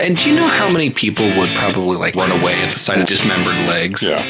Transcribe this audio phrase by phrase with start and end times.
[0.00, 3.00] And do you know how many people would probably like run away at the sight
[3.00, 4.02] of dismembered legs?
[4.02, 4.22] Yeah.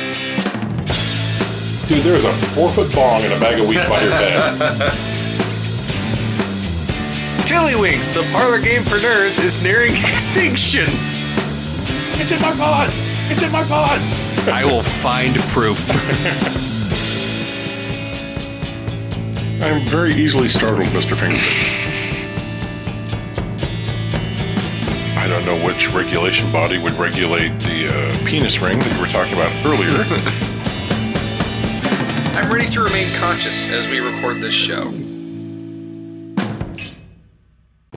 [1.88, 5.12] Dude, there's a four foot bong and a bag of wheat by your bed.
[7.46, 10.86] Chili Wings, the parlor game for nerds, is nearing extinction.
[12.18, 12.90] It's in my pot!
[13.30, 13.98] It's in my pot!
[14.48, 15.88] I will find proof.
[19.62, 21.16] I'm very easily startled, Mr.
[21.16, 21.75] Fingerman.
[25.26, 29.08] I don't know which regulation body would regulate the uh, penis ring that you were
[29.08, 29.90] talking about earlier.
[32.38, 34.92] I'm ready to remain conscious as we record this show.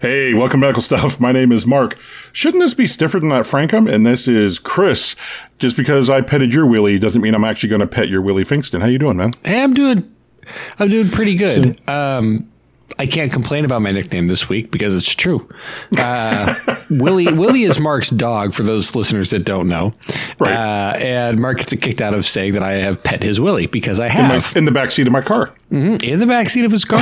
[0.02, 1.20] hey, welcome back to Stuff.
[1.20, 2.00] My name is Mark.
[2.34, 3.88] Shouldn't this be stiffer than that, Frankum?
[3.88, 5.16] And this is Chris.
[5.60, 8.44] Just because I petted your Willie doesn't mean I'm actually going to pet your Willie
[8.44, 8.82] Finkston.
[8.82, 9.34] How you doing, man?
[9.46, 10.12] Hey, I'm doing,
[10.80, 11.80] I'm doing pretty good.
[11.88, 12.50] Um,
[12.99, 15.48] I can't complain about my nickname this week because it's true.
[15.98, 16.53] Uh,
[16.90, 18.53] Willie Willie is Mark's dog.
[18.53, 19.93] For those listeners that don't know,
[20.37, 20.54] Right.
[20.54, 23.68] Uh, and Mark gets it kicked out of saying that I have pet his Willie
[23.68, 25.48] because I In, my, have in the back seat of my car.
[25.71, 26.99] in the back seat of his car.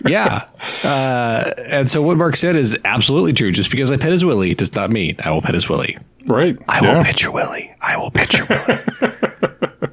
[0.06, 0.46] yeah,
[0.84, 3.50] uh, and so what Mark said is absolutely true.
[3.50, 5.98] Just because I pet his Willie does not mean I will pet his Willie.
[6.26, 6.56] Right.
[6.68, 7.74] I will pet your Willie.
[7.80, 8.78] I will pet your Willie.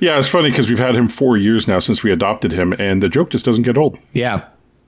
[0.00, 3.02] Yeah, it's funny because we've had him four years now since we adopted him, and
[3.02, 3.98] the joke just doesn't get old.
[4.12, 4.44] yeah.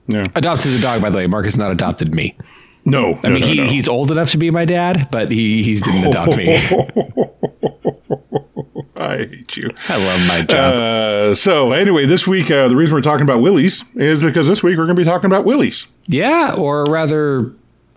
[0.07, 0.27] Yeah.
[0.35, 1.27] Adopted the dog, by the way.
[1.29, 2.37] Mark has not adopted me.
[2.85, 3.15] No.
[3.23, 6.37] I mean, he, he's old enough to be my dad, but he he's didn't adopt
[6.37, 6.57] me.
[8.97, 9.69] I hate you.
[9.89, 10.75] I love my job.
[10.75, 14.63] Uh, so anyway, this week uh, the reason we're talking about Willies is because this
[14.63, 15.87] week we're going to be talking about Willies.
[16.07, 17.53] yeah, or rather,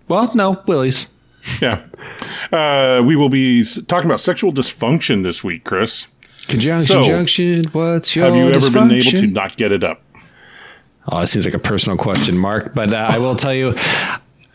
[0.08, 1.06] well, no, Willie's.
[1.60, 1.84] Yeah,
[2.52, 6.06] uh, we will be talking about sexual dysfunction this week, Chris.
[6.46, 7.64] Conjunction, So, junction.
[7.72, 10.02] What's your Have you ever been able to not get it up?
[11.10, 12.74] Oh, that seems like a personal question, Mark.
[12.74, 13.74] But uh, I will tell you,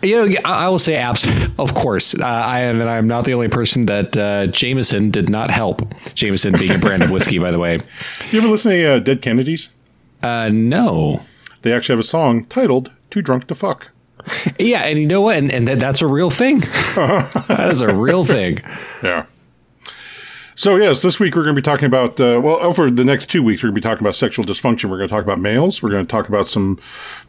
[0.02, 1.28] you know, I I will say abs.
[1.59, 5.30] Of course, uh, I am, and I'm not the only person that uh, Jameson did
[5.30, 5.81] not help.
[6.14, 7.80] Jameson being a brand of whiskey, by the way.
[8.31, 9.69] You ever listen to uh, Dead Kennedys?
[10.24, 11.22] Uh, no.
[11.62, 13.90] They actually have a song titled "Too Drunk to Fuck."
[14.59, 15.38] Yeah, and you know what?
[15.38, 16.59] And, and that, that's a real thing.
[16.96, 18.59] that is a real thing.
[19.02, 19.25] Yeah.
[20.59, 23.28] So yes, this week we're going to be talking about uh, well, over the next
[23.28, 24.90] two weeks we're going to be talking about sexual dysfunction.
[24.90, 25.81] We're going to talk about males.
[25.81, 26.78] We're going to talk about some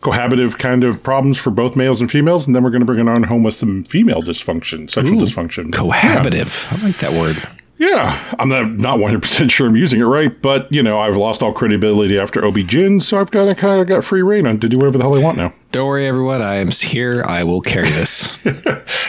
[0.01, 2.99] cohabitive kind of problems for both males and females, and then we're going to bring
[2.99, 5.73] it on home with some female dysfunction, sexual dysfunction.
[5.73, 6.67] Cohabitive.
[6.73, 7.41] I like that word.
[7.79, 11.17] Yeah, I'm not not 100 percent sure I'm using it right, but you know I've
[11.17, 14.45] lost all credibility after Ob Jin, so I've got I kind of got free reign
[14.45, 15.55] on to do whatever the hell I want now.
[15.71, 16.43] Don't worry, everyone.
[16.43, 17.23] I am here.
[17.29, 18.41] I will carry this.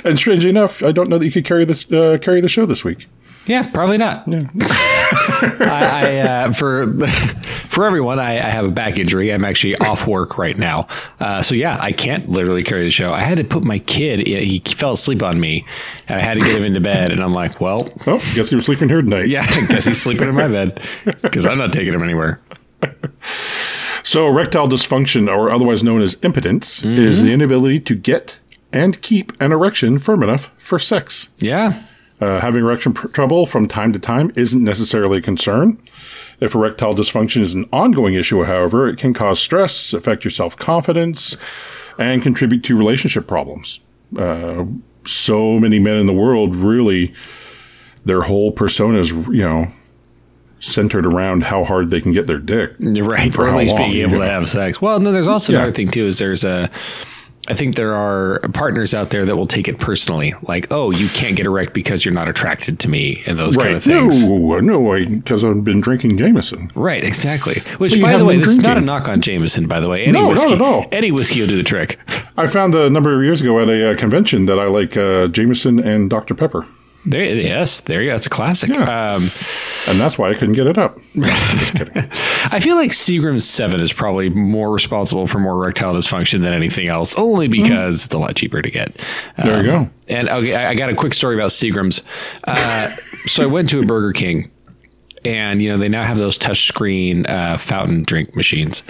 [0.03, 2.65] And strangely enough, I don't know that you could carry this uh, carry the show
[2.65, 3.07] this week.
[3.51, 4.23] Yeah, probably not.
[4.31, 6.87] I, I uh, for
[7.69, 9.31] for everyone, I, I have a back injury.
[9.33, 10.87] I'm actually off work right now,
[11.19, 13.11] uh, so yeah, I can't literally carry the show.
[13.11, 14.25] I had to put my kid.
[14.25, 15.65] He fell asleep on me,
[16.07, 17.11] and I had to get him into bed.
[17.11, 19.27] And I'm like, well, Oh, guess you were sleeping here tonight.
[19.27, 20.81] yeah, I guess he's sleeping in my bed
[21.21, 22.39] because I'm not taking him anywhere.
[24.03, 28.39] So, erectile dysfunction, or otherwise known as impotence, is the inability to get
[28.73, 31.27] and keep an erection firm enough for sex.
[31.37, 31.83] Yeah,
[32.21, 35.77] Uh, having erection pr- trouble from time to time isn't necessarily a concern.
[36.39, 40.55] If erectile dysfunction is an ongoing issue, however, it can cause stress, affect your self
[40.55, 41.35] confidence,
[41.97, 43.79] and contribute to relationship problems.
[44.17, 44.65] Uh,
[45.05, 47.13] so many men in the world really,
[48.05, 49.65] their whole persona is, you know,
[50.59, 52.73] centered around how hard they can get their dick.
[52.79, 53.35] Right.
[53.37, 54.25] Or at least long, being you able know?
[54.25, 54.79] to have sex.
[54.79, 55.59] Well, and then there's also Yeah.
[55.59, 56.05] another thing too.
[56.05, 56.69] Is there's a,
[57.51, 61.09] I think there are partners out there that will take it personally, like, oh, you
[61.09, 64.25] can't get erect because you're not attracted to me, and those kind of things.
[64.25, 66.71] No, no, because I've been drinking Jameson.
[66.75, 67.59] Right, exactly.
[67.77, 69.67] Which, by the way, this is not a knock on Jameson.
[69.67, 70.85] By the way, any No, not whiskey, at all.
[70.93, 71.99] any whiskey will do the trick.
[72.37, 75.27] I found a number of years ago at a uh, convention that I like uh,
[75.27, 76.33] Jameson and Dr.
[76.33, 76.65] Pepper.
[77.05, 78.13] There, yes, there you go.
[78.13, 78.69] That's a classic.
[78.69, 79.13] Yeah.
[79.13, 79.31] Um,
[79.89, 80.99] And that's why I couldn't get it up.
[81.15, 81.97] Just kidding.
[82.51, 86.87] I feel like Seagram's Seven is probably more responsible for more erectile dysfunction than anything
[86.89, 88.95] else, only because it's a lot cheaper to get.
[89.43, 89.89] There you Um, go.
[90.09, 92.03] And okay, I I got a quick story about Seagram's.
[92.43, 92.95] Uh,
[93.25, 94.51] so I went to a Burger King,
[95.25, 98.83] and you know they now have those touchscreen uh, fountain drink machines,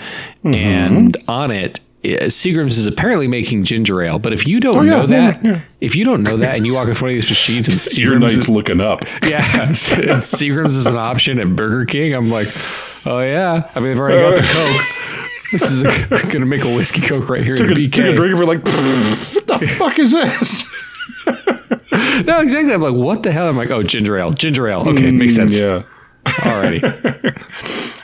[0.43, 0.53] Mm-hmm.
[0.53, 1.79] and on it.
[2.03, 5.43] Uh, Seagram's is apparently making ginger ale, but if you don't Oh, yeah, know that,
[5.43, 5.61] yeah, yeah.
[5.81, 8.35] if you don't know that, and you walk into one of these machines and Seagram's
[8.35, 9.03] is, looking up.
[9.23, 12.13] yeah, and Seagram's is an option at Burger King.
[12.13, 12.47] I'm like,
[13.05, 13.69] oh yeah.
[13.75, 14.81] I mean, they've already got the Coke.
[15.51, 15.83] This is
[16.23, 18.45] going to make a whiskey Coke right here in Took a, took a drink for
[18.45, 20.63] like, what the fuck is this?
[22.25, 22.73] No, exactly.
[22.73, 23.49] I'm like, what the hell?
[23.49, 24.87] I'm like, oh, ginger ale, ginger ale.
[24.87, 25.59] Okay, makes sense.
[25.59, 25.83] Yeah.
[26.25, 26.81] Alrighty.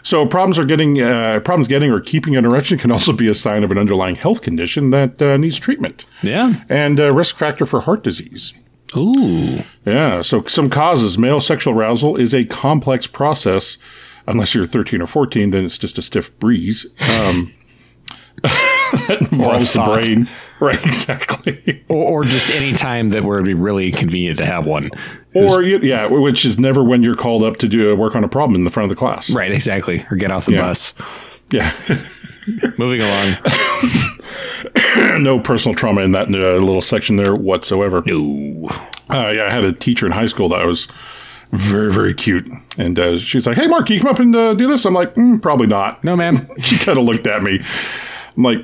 [0.08, 3.34] So problems are getting uh, problems getting or keeping an erection can also be a
[3.34, 6.06] sign of an underlying health condition that uh, needs treatment.
[6.24, 6.64] Yeah.
[6.70, 8.54] And a risk factor for heart disease.
[8.96, 9.64] Ooh.
[9.86, 10.22] Yeah.
[10.22, 13.76] So some causes male sexual arousal is a complex process.
[14.28, 16.86] Unless you're 13 or 14, then it's just a stiff breeze.
[17.20, 17.54] Um,
[18.44, 20.30] that involves the brain.
[20.62, 20.84] Right.
[20.84, 21.84] Exactly.
[21.88, 24.90] Or, or just any time that where it'd be really convenient to have one.
[25.36, 28.28] Or you, yeah, which is never when you're called up to do work on a
[28.28, 29.30] problem in the front of the class.
[29.30, 30.04] Right, exactly.
[30.10, 30.62] Or get off the Yeah.
[30.62, 30.94] bus.
[31.52, 31.72] Yeah.
[32.78, 33.38] Moving along.
[35.22, 38.02] no personal trauma in that uh, little section there whatsoever.
[38.06, 38.68] No.
[39.10, 40.88] Uh, yeah, I had a teacher in high school that was
[41.52, 42.50] very, very cute.
[42.78, 44.86] And uh, she's like, hey, Mark, can you come up and uh, do this?
[44.86, 46.04] I'm like, mm, probably not.
[46.04, 46.36] No, ma'am.
[46.60, 47.62] She kind of looked at me.
[48.36, 48.60] I'm like,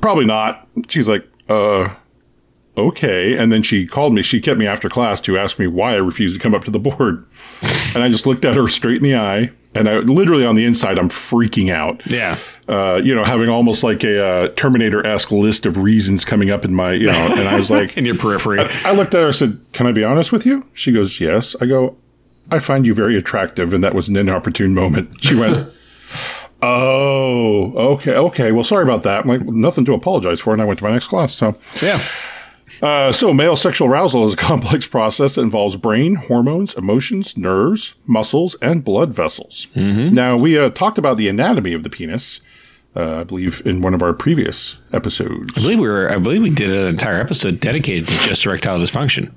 [0.00, 0.66] probably not.
[0.88, 1.88] She's like, uh,
[2.76, 3.36] okay.
[3.36, 4.22] And then she called me.
[4.22, 6.70] She kept me after class to ask me why I refused to come up to
[6.70, 7.26] the board.
[7.94, 9.50] And I just looked at her straight in the eye.
[9.74, 12.04] And I literally on the inside, I'm freaking out.
[12.10, 12.38] Yeah.
[12.68, 16.62] Uh, you know, having almost like a uh, Terminator esque list of reasons coming up
[16.62, 18.60] in my, you know, and I was like, In your periphery.
[18.84, 20.66] I looked at her and said, Can I be honest with you?
[20.74, 21.56] She goes, Yes.
[21.58, 21.96] I go,
[22.50, 23.72] I find you very attractive.
[23.72, 25.24] And that was an inopportune moment.
[25.24, 25.70] She went,
[26.62, 28.52] Oh, okay, okay.
[28.52, 29.26] Well, sorry about that.
[29.26, 30.52] Like, nothing to apologize for.
[30.52, 31.34] And I went to my next class.
[31.34, 32.02] So, yeah.
[32.82, 37.94] uh, so male sexual arousal is a complex process that involves brain, hormones, emotions, nerves,
[38.06, 39.66] muscles, and blood vessels.
[40.12, 42.40] Now, we uh, talked about the anatomy of the penis,
[42.96, 45.52] uh, I believe, in one of our previous episodes.
[45.56, 48.78] I believe we were I believe we did an entire episode dedicated to just erectile
[48.78, 49.32] dysfunction.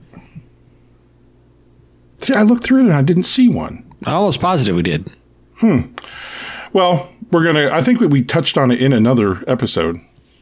[2.19, 3.86] See, I looked through it and I didn't see one.
[4.06, 5.12] I almost positive we did.
[6.74, 7.69] Well, we're gonna.
[7.71, 9.98] I think we touched on it in another episode.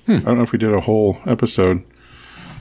[0.05, 0.17] Hmm.
[0.17, 1.83] I don't know if we did a whole episode.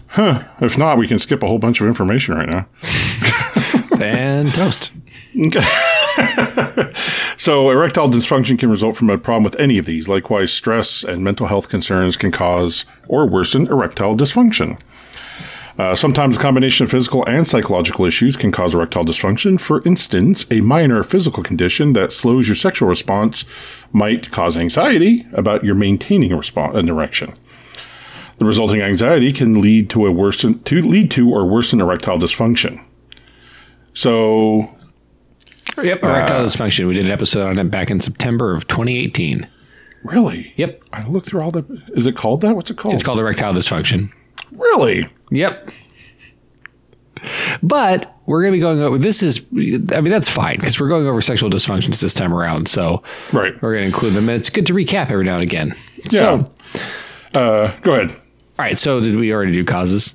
[0.09, 0.45] Huh.
[0.61, 2.67] If not, we can skip a whole bunch of information right now.
[3.99, 4.93] And toast.
[7.39, 10.09] So, erectile dysfunction can result from a problem with any of these.
[10.09, 14.81] Likewise, stress and mental health concerns can cause or worsen erectile dysfunction.
[15.79, 19.61] Uh, sometimes a combination of physical and psychological issues can cause erectile dysfunction.
[19.61, 23.45] For instance, a minor physical condition that slows your sexual response
[23.93, 27.35] might cause anxiety about your maintaining a response, an erection.
[28.39, 32.83] The resulting anxiety can lead to a worsen to lead to or worsen erectile dysfunction.
[33.93, 34.75] So,
[35.83, 36.03] Yep.
[36.05, 36.87] Erectile dysfunction.
[36.89, 39.47] We did an episode on it back in September of 2018.
[40.05, 40.83] really, Yep.
[40.93, 41.65] I looked through all the.
[41.95, 42.55] Is it called that?
[42.55, 42.95] What's it called?
[42.95, 44.11] It's called erectile dysfunction.
[44.57, 45.07] Really.
[45.31, 45.71] Yep.
[47.63, 49.45] But we're going to be going over this is
[49.93, 52.69] I mean that's fine because we're going over sexual dysfunctions this time around.
[52.69, 53.55] So Right.
[53.63, 54.29] we're going to include them.
[54.29, 55.75] And it's good to recap every now and again.
[56.11, 56.19] Yeah.
[56.19, 56.53] So
[57.35, 58.13] Uh, go ahead.
[58.13, 58.19] all
[58.65, 60.15] right, so did we already do causes?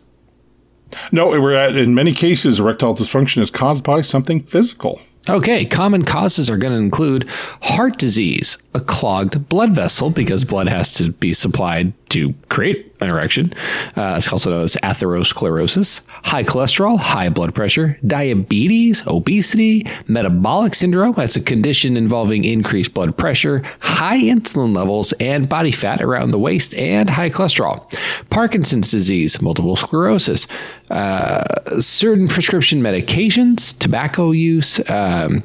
[1.11, 5.01] No, we're at in many cases erectile dysfunction is caused by something physical.
[5.29, 7.29] Okay, common causes are going to include
[7.61, 13.09] heart disease, a clogged blood vessel because blood has to be supplied to create an
[13.09, 13.53] erection.
[13.95, 21.13] Uh, it's also known as atherosclerosis, high cholesterol, high blood pressure, diabetes, obesity, metabolic syndrome.
[21.13, 26.39] That's a condition involving increased blood pressure, high insulin levels, and body fat around the
[26.39, 27.91] waist, and high cholesterol.
[28.29, 30.47] Parkinson's disease, multiple sclerosis,
[30.89, 35.43] uh, certain prescription medications, tobacco use, um,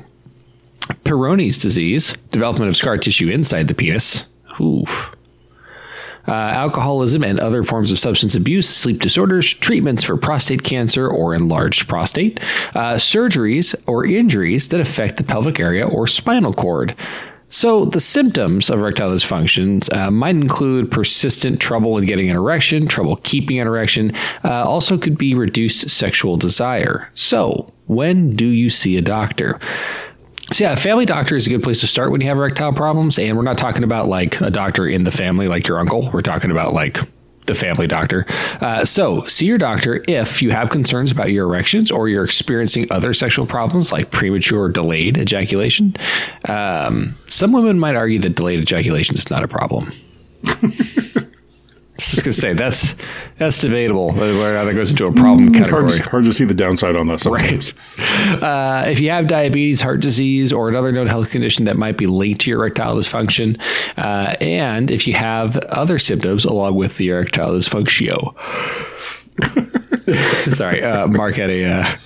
[1.05, 4.27] Peyronie's disease, development of scar tissue inside the penis.
[4.61, 5.16] Oof.
[6.29, 11.35] Uh, alcoholism and other forms of substance abuse, sleep disorders, treatments for prostate cancer or
[11.35, 12.41] enlarged prostate,
[12.75, 16.95] uh, surgeries or injuries that affect the pelvic area or spinal cord.
[17.49, 22.89] So, the symptoms of erectile dysfunction uh, might include persistent trouble in getting an erection,
[22.89, 24.13] trouble keeping an erection,
[24.45, 27.09] uh, also could be reduced sexual desire.
[27.15, 29.61] So, when do you see a doctor?
[30.53, 32.73] So yeah, a family doctor is a good place to start when you have erectile
[32.73, 36.09] problems, and we're not talking about like a doctor in the family, like your uncle.
[36.13, 36.99] We're talking about like
[37.47, 38.27] the family doctor.
[38.61, 42.87] Uh, so see your doctor if you have concerns about your erections or you're experiencing
[42.91, 45.97] other sexual problems like premature or delayed ejaculation.
[46.49, 49.93] Um, some women might argue that delayed ejaculation is not a problem.
[51.97, 52.95] I was just gonna say that's
[53.37, 55.93] that's debatable whether that goes into a problem Hard category.
[55.93, 57.21] to, hard to see the downside on that.
[57.21, 57.73] Sometimes.
[57.75, 58.43] Right.
[58.47, 62.07] Uh, if you have diabetes, heart disease, or another known health condition that might be
[62.07, 63.59] linked to your erectile dysfunction,
[63.97, 68.35] uh, and if you have other symptoms along with the erectile dysfunction.
[70.55, 71.97] Sorry, uh, Mark had a uh,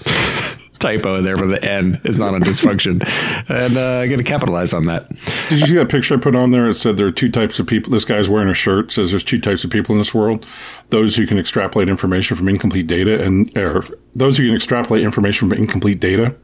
[0.80, 3.02] typo in there, but the N is not on dysfunction.
[3.49, 5.08] And uh, I'm going to capitalize on that.
[5.49, 6.68] Did you see that picture I put on there?
[6.68, 7.92] It said there are two types of people.
[7.92, 8.92] This guy's wearing a shirt.
[8.92, 10.46] Says there's two types of people in this world:
[10.88, 13.84] those who can extrapolate information from incomplete data, and or
[14.14, 16.34] those who can extrapolate information from incomplete data.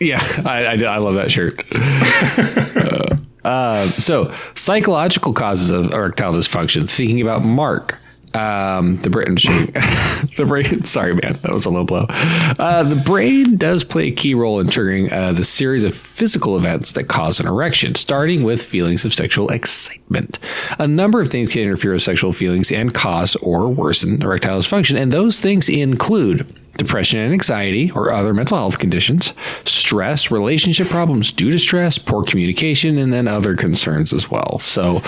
[0.00, 1.62] Yeah, I, I, I love that shirt.
[2.80, 6.90] Uh, Uh, so, psychological causes of erectile dysfunction.
[6.90, 7.98] Thinking about Mark,
[8.34, 9.34] um, the brain,
[10.36, 10.84] the brain.
[10.84, 12.06] Sorry, man, that was a low blow.
[12.08, 16.56] Uh, the brain does play a key role in triggering uh, the series of physical
[16.56, 20.38] events that cause an erection, starting with feelings of sexual excitement.
[20.78, 24.96] A number of things can interfere with sexual feelings and cause or worsen erectile dysfunction,
[24.98, 26.46] and those things include
[26.76, 29.32] depression and anxiety or other mental health conditions,
[29.64, 34.58] stress, relationship problems due to stress, poor communication, and then other concerns as well.
[34.58, 35.02] So,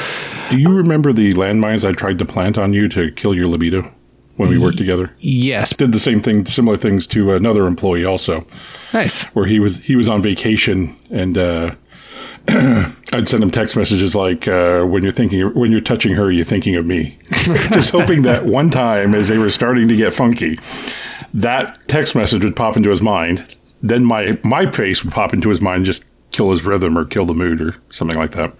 [0.50, 3.90] Do you remember the landmines I tried to plant on you to kill your libido
[4.36, 5.10] when we worked together?
[5.20, 8.46] yes, Did the same thing, similar things to another employee also,
[8.92, 9.24] nice.
[9.34, 11.74] where he was he was on vacation and uh,
[12.48, 16.44] I'd send him text messages like, uh, "When you're thinking, when you're touching her, you're
[16.44, 17.16] thinking of me."
[17.72, 20.58] Just hoping that one time, as they were starting to get funky,
[21.34, 23.56] that text message would pop into his mind.
[23.82, 27.04] Then my my face would pop into his mind, and just kill his rhythm or
[27.04, 28.52] kill the mood or something like that.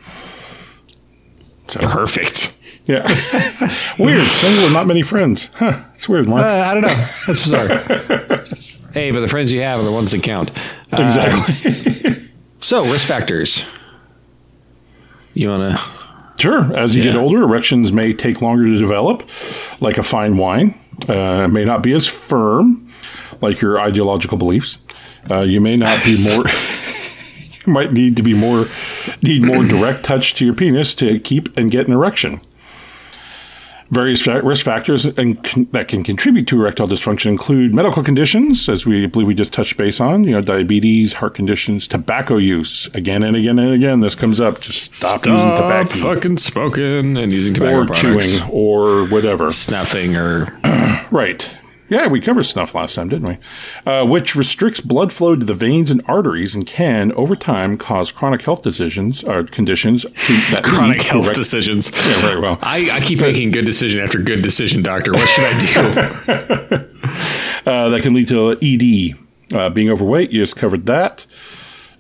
[1.68, 2.56] So Perfect.
[2.86, 3.02] yeah,
[3.98, 4.26] weird.
[4.26, 5.46] Single not many friends.
[5.54, 5.82] Huh?
[5.94, 6.44] It's weird, Mark.
[6.44, 7.08] Uh, I don't know.
[7.26, 7.68] That's bizarre.
[8.92, 10.50] hey, but the friends you have are the ones that count.
[10.92, 12.28] Uh, exactly.
[12.62, 13.64] So, risk factors.
[15.34, 15.80] You want to?
[16.40, 16.72] Sure.
[16.78, 19.28] As you get older, erections may take longer to develop,
[19.80, 20.78] like a fine wine.
[21.08, 22.88] Uh, may not be as firm,
[23.40, 24.78] like your ideological beliefs.
[25.30, 26.44] Uh, you may not be more.
[27.66, 28.66] you might need to be more
[29.22, 32.40] need more direct touch to your penis to keep and get an erection.
[33.92, 38.86] Various risk factors and con- that can contribute to erectile dysfunction include medical conditions, as
[38.86, 40.24] we believe we just touched base on.
[40.24, 42.86] You know, diabetes, heart conditions, tobacco use.
[42.94, 44.62] Again and again and again, this comes up.
[44.62, 48.38] Just stop, using tobacco fucking smoking and using tobacco or products.
[48.38, 49.50] chewing or whatever.
[49.50, 50.58] Snuffing or
[51.10, 51.50] Right.
[51.92, 53.38] Yeah, we covered snuff last time, didn't we?
[53.92, 58.10] Uh, which restricts blood flow to the veins and arteries and can, over time, cause
[58.10, 61.90] chronic health decisions or conditions to, that chronic health decisions.
[61.90, 62.58] Yeah, very well.
[62.62, 65.12] I, I keep making good decision after good decision, doctor.
[65.12, 66.88] What should I do?
[67.64, 69.56] Uh, that can lead to ED.
[69.56, 71.26] Uh, being overweight, you just covered that.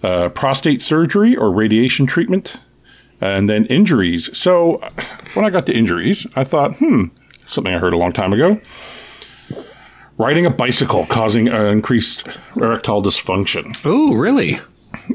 [0.02, 2.56] Uh, prostate surgery or radiation treatment.
[3.20, 4.36] And then injuries.
[4.36, 4.78] So
[5.34, 7.04] when I got to injuries, I thought, hmm,
[7.46, 8.60] something I heard a long time ago.
[10.18, 12.26] Riding a bicycle causing uh, increased
[12.56, 13.76] erectile dysfunction.
[13.84, 14.60] Oh, really?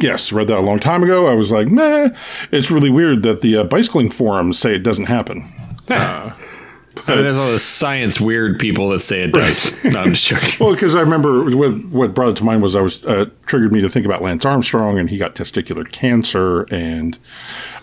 [0.01, 1.27] Yes, read that a long time ago.
[1.27, 2.09] I was like, nah,
[2.51, 5.43] it's really weird that the uh, bicycling forums say it doesn't happen.
[7.05, 9.59] I mean, there's all the science weird people that say it does.
[9.59, 10.49] But no, I'm just joking.
[10.59, 13.71] Well, because I remember what, what brought it to mind was I was uh, triggered
[13.71, 17.17] me to think about Lance Armstrong, and he got testicular cancer, and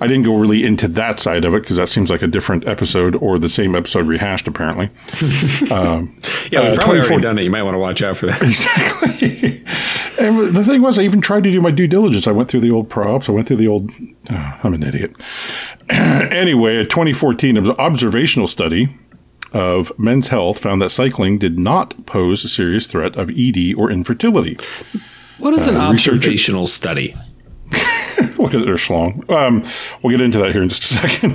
[0.05, 2.69] I didn't go really into that side of it because that seems like a different
[2.69, 4.91] episode or the same episode rehashed, apparently.
[5.71, 6.17] Um,
[6.51, 7.45] Yeah, we've uh, probably 24 already done it.
[7.45, 8.43] You might want to watch out for that.
[8.43, 9.65] Exactly.
[10.21, 12.27] and the thing was, I even tried to do my due diligence.
[12.27, 13.29] I went through the old props.
[13.29, 13.91] I went through the old.
[14.31, 15.17] oh, I'm an idiot.
[15.91, 18.89] anyway, a 2014 obs- observational study
[19.53, 23.91] of men's health found that cycling did not pose a serious threat of ED or
[23.91, 24.59] infertility.
[25.39, 27.15] What is an Uh, researcher- observational study?
[28.39, 29.29] Look at their schlong.
[29.31, 29.65] Um,
[30.03, 31.33] we'll get into that here in just a second.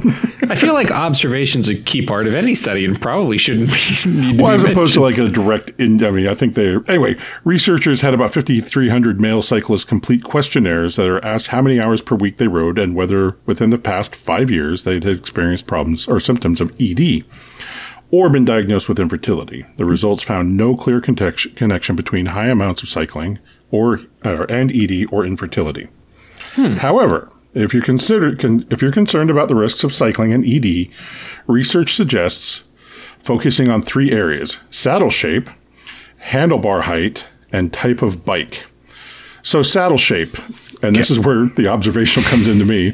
[0.52, 3.70] I feel like observation's a key part of any study and probably shouldn't
[4.06, 4.38] be.
[4.38, 5.72] Well, be as opposed to like a direct.
[5.80, 6.76] In, I mean, I think they.
[6.88, 12.02] Anyway, researchers had about 5,300 male cyclists complete questionnaires that are asked how many hours
[12.02, 16.08] per week they rode and whether within the past five years they had experienced problems
[16.08, 17.24] or symptoms of ED
[18.12, 19.66] or been diagnosed with infertility.
[19.78, 23.40] The results found no clear context, connection between high amounts of cycling
[23.72, 25.90] or uh, and ED or infertility.
[26.56, 30.90] However, if you're consider con, if you're concerned about the risks of cycling and ED,
[31.48, 32.64] research suggests
[33.24, 35.50] focusing on three areas: saddle shape,
[36.22, 38.66] handlebar height, and type of bike.
[39.42, 40.36] So saddle shape,
[40.84, 42.92] and this is where the observational comes into me.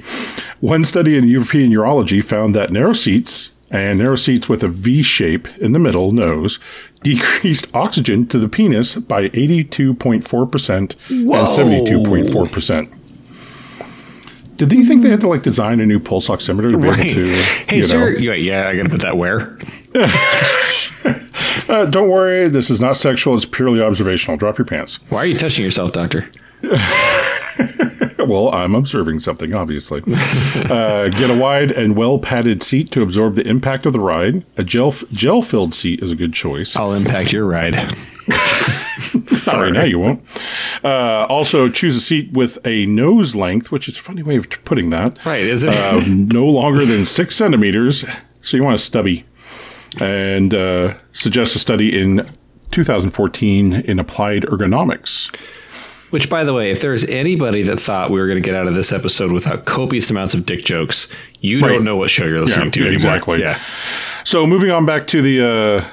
[0.59, 5.03] One study in European urology found that narrow seats and narrow seats with a V
[5.03, 6.59] shape in the middle nose
[7.03, 13.04] decreased oxygen to the penis by 82.4% and 72.4%.
[14.57, 16.99] Did you think they had to like design a new pulse oximeter to be Right.
[16.99, 17.33] able to?
[17.67, 18.11] Hey, you sir.
[18.11, 19.57] know- Yeah, yeah, I got to put that where?
[21.67, 23.33] Uh, don't worry, this is not sexual.
[23.35, 24.37] It's purely observational.
[24.37, 24.99] Drop your pants.
[25.09, 26.29] Why are you touching yourself, doctor?
[28.27, 30.01] Well, I'm observing something, obviously.
[30.07, 34.43] uh, get a wide and well padded seat to absorb the impact of the ride.
[34.57, 36.75] A gel gel filled seat is a good choice.
[36.75, 37.75] I'll impact your ride.
[39.51, 40.21] Sorry, now you won't.
[40.83, 44.49] Uh, also, choose a seat with a nose length, which is a funny way of
[44.65, 45.23] putting that.
[45.25, 45.73] Right, is it?
[45.73, 48.05] Uh, no longer than six centimeters.
[48.41, 49.25] So you want a stubby.
[49.99, 52.27] And uh, suggest a study in
[52.71, 55.33] 2014 in applied ergonomics.
[56.11, 58.67] Which, by the way, if there's anybody that thought we were going to get out
[58.67, 61.07] of this episode without copious amounts of dick jokes,
[61.41, 61.69] you Right.
[61.73, 62.93] don't know what show you're listening Yeah, to anymore.
[62.93, 63.39] exactly.
[63.39, 63.59] Yeah.
[64.23, 65.85] So moving on back to the uh,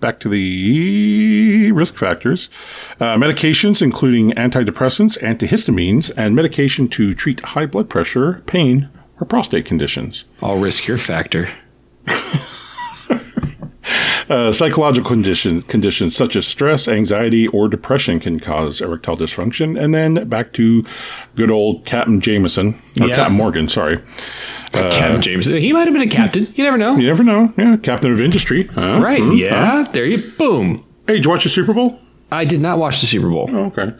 [0.00, 2.48] back to the risk factors,
[3.00, 8.88] uh, medications including antidepressants, antihistamines, and medication to treat high blood pressure, pain,
[9.20, 10.24] or prostate conditions.
[10.42, 11.48] I'll risk your factor.
[14.28, 19.80] Uh, psychological condition, conditions such as stress, anxiety, or depression can cause erectile dysfunction.
[19.80, 20.82] And then back to
[21.36, 23.14] good old Captain Jameson, or Yeah.
[23.14, 24.00] Captain Morgan, sorry.
[24.76, 25.46] Captain James.
[25.46, 26.46] He might have been a captain.
[26.54, 26.96] You never know.
[26.96, 27.52] You never know.
[27.56, 28.64] Yeah, Captain of Industry.
[28.68, 29.00] Huh?
[29.02, 29.22] Right.
[29.22, 29.84] Hmm, Yeah.
[29.84, 29.90] huh?
[29.92, 30.84] There you boom.
[31.06, 31.98] Hey, did you watch the Super Bowl?
[32.32, 33.48] I did not watch the Super Bowl.
[33.52, 33.86] Oh, okay.
[33.86, 33.94] Do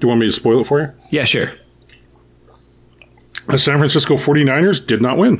[0.00, 0.92] you want me to spoil it for you?
[1.10, 1.50] Yeah, sure.
[3.48, 5.38] The San Francisco 49ers did not win.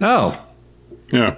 [0.00, 0.44] Oh.
[1.12, 1.36] Yeah.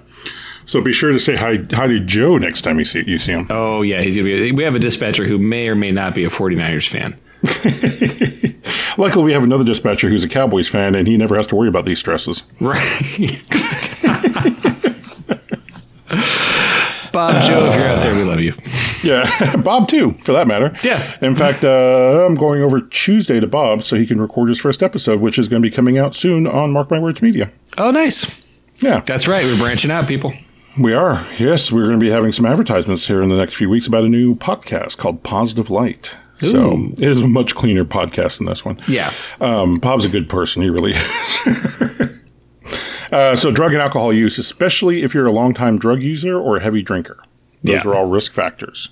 [0.64, 3.32] So be sure to say hi, hi to Joe next time you see you see
[3.32, 3.46] him.
[3.50, 4.00] Oh, yeah.
[4.00, 4.52] He's going to be.
[4.52, 7.16] We have a dispatcher who may or may not be a 49ers fan.
[8.98, 11.68] Luckily, we have another dispatcher who's a Cowboys fan, and he never has to worry
[11.68, 12.42] about these stresses.
[12.60, 12.78] Right.
[17.12, 18.52] Bob, Joe, if you're out there, we love you.
[19.02, 20.74] Yeah, Bob too, for that matter.
[20.84, 21.16] Yeah.
[21.22, 24.82] In fact, uh, I'm going over Tuesday to Bob so he can record his first
[24.82, 27.50] episode, which is going to be coming out soon on Mark My Words Media.
[27.78, 28.42] Oh, nice.
[28.80, 29.44] Yeah, That's right.
[29.46, 30.34] We're branching out, people.
[30.78, 31.24] we are.
[31.38, 34.04] Yes, we're going to be having some advertisements here in the next few weeks about
[34.04, 36.16] a new podcast called Positive Light.
[36.40, 38.80] So it is a much cleaner podcast than this one.
[38.88, 39.12] Yeah.
[39.40, 40.62] Um, Bob's a good person.
[40.62, 40.92] He really
[41.46, 42.12] is.
[43.12, 46.60] uh, so, drug and alcohol use, especially if you're a longtime drug user or a
[46.60, 47.18] heavy drinker,
[47.62, 47.90] those Yeah.
[47.90, 48.90] are all risk factors.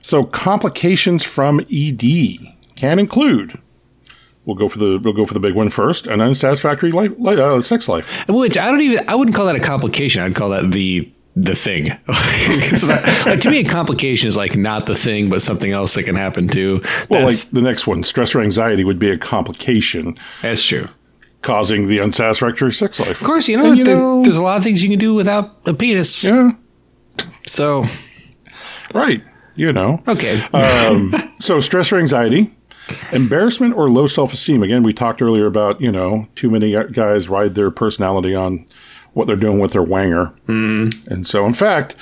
[0.00, 2.38] So, complications from ED
[2.76, 3.58] can include.
[4.44, 6.06] We'll go for the we'll go for the big one first.
[6.06, 8.28] An unsatisfactory life, uh, sex life.
[8.28, 9.04] Which I don't even.
[9.08, 10.22] I wouldn't call that a complication.
[10.22, 11.88] I'd call that the the thing.
[12.08, 15.94] It's not- like to me, a complication is like not the thing, but something else
[15.94, 16.80] that can happen too.
[17.10, 20.88] Well, That's like the next one, stress or anxiety would be a complication that's true.
[21.42, 23.20] causing the unsatisfactory sex life.
[23.20, 24.98] Of course, you know, And, you there- know- there's a lot of things you can
[24.98, 26.24] do without a penis.
[26.24, 26.52] Yeah,
[27.46, 27.84] So
[28.94, 29.22] right.
[29.54, 30.02] You know.
[30.06, 32.54] okay, um, so stress or anxiety,
[33.12, 34.62] embarrassment or low self-esteem.
[34.62, 38.66] Again, we talked earlier about you know too many guys ride their personality on
[39.16, 41.06] what they're doing with their wanger, mm.
[41.08, 41.96] and so in fact.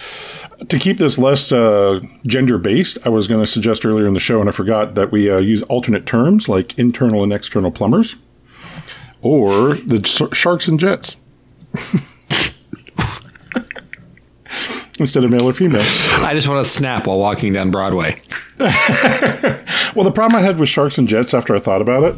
[0.68, 4.38] To keep this less uh, gender-based, I was going to suggest earlier in the show,
[4.38, 8.14] and I forgot that we uh, use alternate terms like internal and external plumbers,
[9.20, 11.16] or the sh- sharks and jets,
[15.00, 15.82] instead of male or female.
[15.82, 18.22] I just want to snap while walking down Broadway.
[19.94, 22.16] Well, the problem I had with sharks and jets after I thought about it,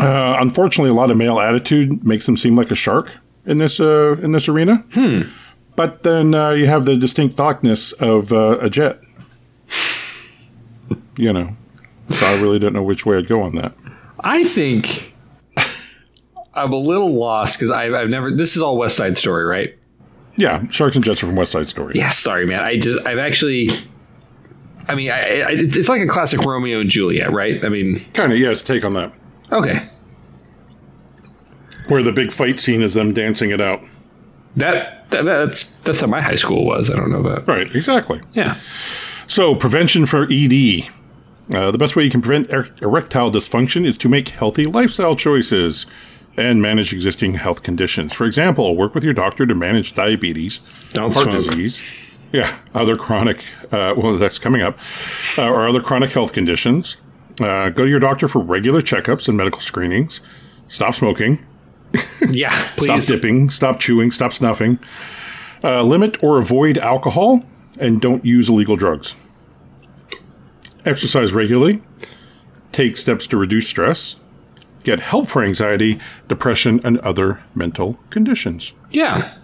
[0.00, 3.10] uh, unfortunately, a lot of male attitude makes them seem like a shark
[3.46, 4.76] in this uh, in this arena.
[4.92, 5.22] Hmm.
[5.74, 9.00] But then uh, you have the distinct darkness of uh, a jet.
[11.16, 11.56] You know,
[12.10, 13.72] so I really don't know which way I'd go on that.
[14.20, 15.14] I think
[16.54, 18.30] I'm a little lost because I've, I've never.
[18.30, 19.76] This is all West Side Story, right?
[20.36, 21.94] Yeah, sharks and jets are from West Side Story.
[21.96, 22.60] Yeah, sorry, man.
[22.60, 23.68] I just I've actually.
[24.88, 27.64] I mean, I, I, it's it's like a classic Romeo and Juliet, right?
[27.64, 28.62] I mean, Kind of, yes.
[28.62, 29.12] Take on that.
[29.52, 29.88] Okay,
[31.88, 33.80] Where the big fight scene is them dancing it out.
[34.56, 36.90] that, that that's that's how my high school was.
[36.90, 37.46] I don't know that.
[37.46, 38.20] Right, exactly.
[38.34, 38.56] Yeah,
[39.28, 40.88] So, prevention for ED.
[41.54, 45.14] Uh, the best way you can prevent er- erectile dysfunction is to make healthy lifestyle
[45.14, 45.86] choices
[46.36, 48.12] and manage existing health conditions.
[48.12, 50.58] For example, work with your doctor to manage diabetes,
[50.90, 51.36] Don't heart smoke.
[51.36, 51.80] disease,
[52.32, 54.76] yeah, other chronic, uh, well, that's coming up,
[55.38, 56.96] uh, or other chronic health conditions.
[57.40, 60.20] Uh, go to your doctor for regular checkups and medical screenings.
[60.68, 61.38] Stop smoking.
[62.30, 62.50] yeah.
[62.78, 63.50] Stop dipping.
[63.50, 64.10] Stop chewing.
[64.10, 64.78] Stop snuffing.
[65.62, 67.44] Uh, limit or avoid alcohol
[67.78, 69.14] and don't use illegal drugs.
[70.84, 71.82] Exercise regularly.
[72.72, 74.16] Take steps to reduce stress.
[74.84, 78.72] Get help for anxiety, depression, and other mental conditions.
[78.90, 79.34] Yeah.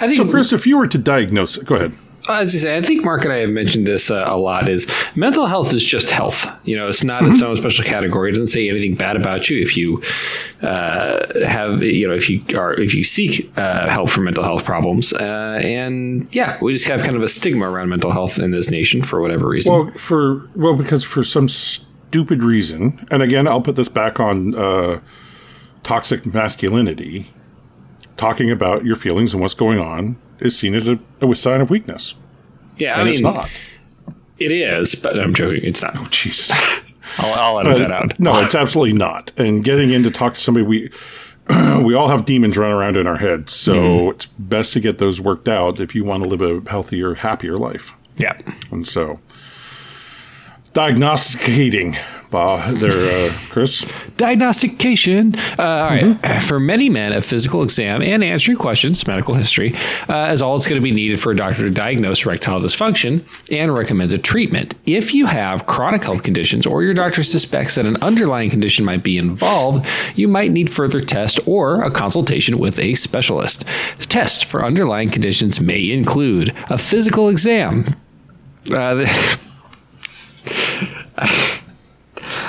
[0.00, 1.92] I think So, Chris, if you were to diagnose, go ahead.
[2.28, 4.68] As you say, I think Mark and I have mentioned this uh, a lot.
[4.68, 6.46] Is mental health is just health.
[6.64, 8.30] You know, it's not its own special category.
[8.30, 10.02] It doesn't say anything bad about you if you
[10.62, 14.64] uh, have, you know, if you are if you seek uh, help for mental health
[14.64, 15.12] problems.
[15.12, 18.70] Uh, and yeah, we just have kind of a stigma around mental health in this
[18.70, 19.72] nation for whatever reason.
[19.72, 24.54] Well, for well, because for some stupid reason, and again, I'll put this back on
[24.54, 25.00] uh,
[25.82, 27.32] toxic masculinity.
[28.16, 31.70] Talking about your feelings and what's going on is seen as a, a sign of
[31.70, 32.14] weakness,
[32.78, 33.50] yeah, I and mean, it's not.
[34.38, 35.64] it is, but I'm joking.
[35.64, 36.10] It's not.
[36.10, 36.50] Jesus,
[37.18, 38.18] I'll, I'll edit that out.
[38.20, 39.32] no, it's absolutely not.
[39.38, 40.90] And getting in to talk to somebody, we
[41.84, 44.10] we all have demons running around in our heads, so Mm-hmm.
[44.10, 47.56] it's best to get those worked out if you want to live a healthier, happier
[47.56, 47.94] life.
[48.16, 48.36] Yeah.
[48.72, 49.20] And so,
[50.76, 51.96] diagnosticating,
[52.30, 53.90] Bob, there, uh, Chris.
[54.18, 55.34] Diagnostication.
[55.58, 56.42] Uh, all right.
[56.42, 59.74] For many men, a physical exam and answering questions, medical history,
[60.06, 63.24] uh, is all that's going to be needed for a doctor to diagnose erectile dysfunction
[63.50, 64.74] and recommend a treatment.
[64.84, 69.02] If you have chronic health conditions or your doctor suspects that an underlying condition might
[69.02, 73.64] be involved, you might need further tests or a consultation with a specialist.
[73.98, 77.96] Tests for underlying conditions may include a physical exam.
[78.70, 79.06] Uh,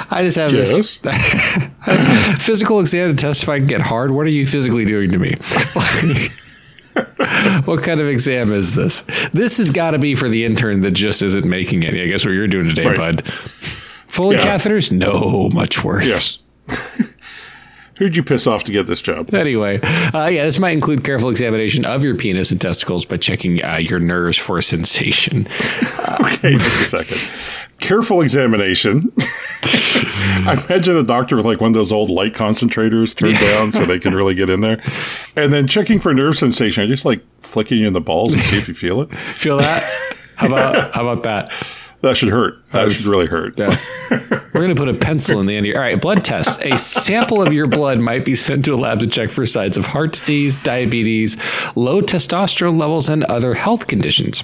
[0.10, 0.98] I just have Yes.
[1.00, 4.12] this physical exam to test if I can get hard.
[4.12, 5.32] What are you physically doing to me?
[7.66, 9.02] what kind of exam is this?
[9.34, 11.94] This has got to be for the intern that just isn't making it.
[11.94, 12.98] I guess what you're doing today, Right.
[12.98, 13.28] bud.
[14.08, 14.46] Fully Yeah.
[14.58, 14.92] catheters?
[14.92, 16.08] No, much worse.
[16.08, 16.38] Yes.
[17.98, 19.34] Who'd you piss off to get this job?
[19.34, 23.64] Anyway, uh, yeah, this might include careful examination of your penis and testicles by checking
[23.66, 25.48] uh, your nerves for sensation.
[26.22, 27.30] Okay, just a second.
[27.88, 29.12] Careful examination.
[29.20, 33.86] I imagine the doctor with like one of those old light concentrators turned down so
[33.86, 34.82] they can really get in there.
[35.38, 36.84] And then checking for nerve sensation.
[36.84, 39.10] I just like flicking you in the balls and see if you feel it.
[39.36, 39.84] Feel that?
[40.36, 41.52] How about how about that?
[42.02, 42.56] That should hurt.
[42.74, 43.58] That was- should really hurt.
[43.58, 43.76] Yeah.
[44.12, 45.78] We're going to put a pencil in the end of your.
[45.78, 46.62] All right, blood test.
[46.66, 49.78] A sample of your blood might be sent to a lab to check for signs
[49.78, 51.38] of heart disease, diabetes,
[51.76, 54.44] low testosterone levels, and other health conditions.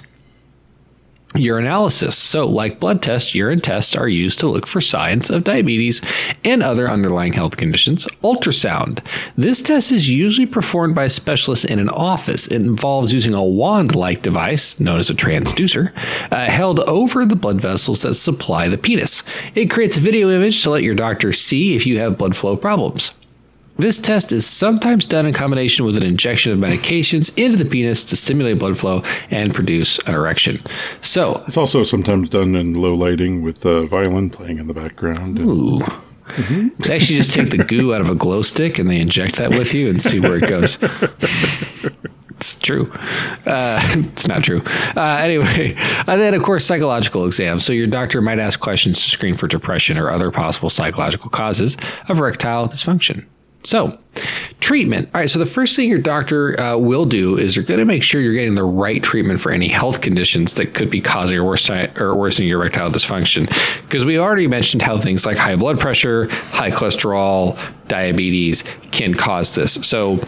[1.33, 2.13] Urinalysis.
[2.13, 6.01] So, like blood tests, urine tests are used to look for signs of diabetes
[6.43, 8.05] and other underlying health conditions.
[8.23, 8.99] Ultrasound.
[9.35, 12.47] This test is usually performed by a specialist in an office.
[12.47, 15.91] It involves using a wand like device, known as a transducer,
[16.31, 19.23] uh, held over the blood vessels that supply the penis.
[19.55, 22.55] It creates a video image to let your doctor see if you have blood flow
[22.55, 23.11] problems.
[23.77, 28.03] This test is sometimes done in combination with an injection of medications into the penis
[28.05, 30.59] to stimulate blood flow and produce an erection.
[31.01, 35.39] So, It's also sometimes done in low lighting with uh, violin playing in the background.
[35.39, 35.81] And ooh.
[36.79, 39.49] They actually just take the goo out of a glow stick and they inject that
[39.51, 40.77] with you and see where it goes.
[42.37, 42.91] It's true.
[43.45, 44.61] Uh, it's not true.
[44.95, 47.63] Uh, anyway, and then of course psychological exams.
[47.65, 51.77] So your doctor might ask questions to screen for depression or other possible psychological causes
[52.09, 53.25] of erectile dysfunction.
[53.63, 53.97] So,
[54.59, 55.09] treatment.
[55.13, 55.29] All right.
[55.29, 58.21] So the first thing your doctor uh, will do is you're going to make sure
[58.21, 61.55] you're getting the right treatment for any health conditions that could be causing or
[61.99, 63.47] or worsening your erectile dysfunction.
[63.83, 69.55] Because we already mentioned how things like high blood pressure, high cholesterol, diabetes can cause
[69.55, 69.73] this.
[69.73, 70.25] So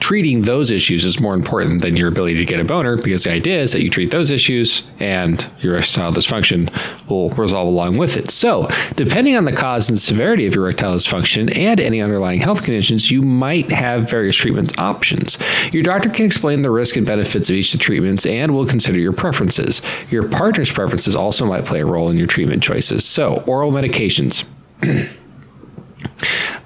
[0.00, 3.32] treating those issues is more important than your ability to get a boner because the
[3.32, 6.70] idea is that you treat those issues and your erectile dysfunction
[7.08, 8.30] will resolve along with it.
[8.30, 12.62] So, depending on the cause and severity of your erectile dysfunction and any underlying health
[12.62, 15.38] conditions, you might have various treatment options.
[15.72, 18.66] Your doctor can explain the risk and benefits of each of the treatments and will
[18.66, 19.82] consider your preferences.
[20.10, 23.04] Your partner's preferences also might play a role in your treatment choices.
[23.04, 24.44] So, oral medications.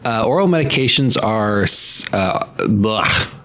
[0.05, 1.65] Uh, oral medications are
[2.13, 2.47] uh,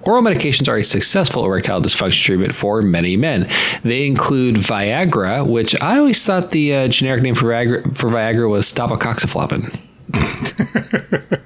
[0.04, 3.50] oral medications are a successful erectile dysfunction treatment for many men.
[3.84, 8.50] They include Viagra, which I always thought the uh, generic name for Viagra, for Viagra
[8.50, 9.76] was Stopacoxiflopin.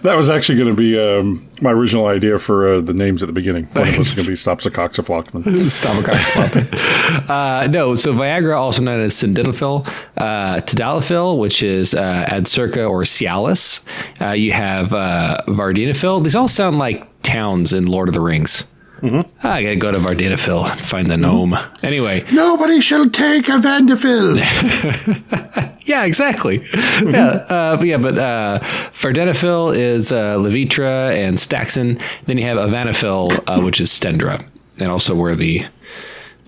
[0.03, 3.27] that was actually going to be um, my original idea for uh, the names at
[3.27, 3.65] the beginning.
[3.65, 5.43] One of them was going to be Stopsacoxaflockman.
[5.69, 7.29] Stomacoxiflopin.
[7.29, 13.03] uh, no, so Viagra, also known as sildenafil, uh, tadalafil, which is uh, Adcirca or
[13.03, 13.81] Cialis.
[14.21, 16.23] Uh, you have uh, Vardenafil.
[16.23, 18.63] These all sound like towns in Lord of the Rings.
[19.01, 21.57] I gotta go to Vardenafil and find the gnome.
[21.81, 24.39] Anyway, Nobody shall take a Vanderbilt.
[25.89, 26.63] yeah, exactly.
[26.99, 28.59] Yeah, uh, but yeah, but uh,
[28.93, 31.99] Vardenafil is uh, Levitra and Staxyn.
[32.25, 34.45] Then you have Avanafil, uh, which is Stendra,
[34.77, 35.63] and also where the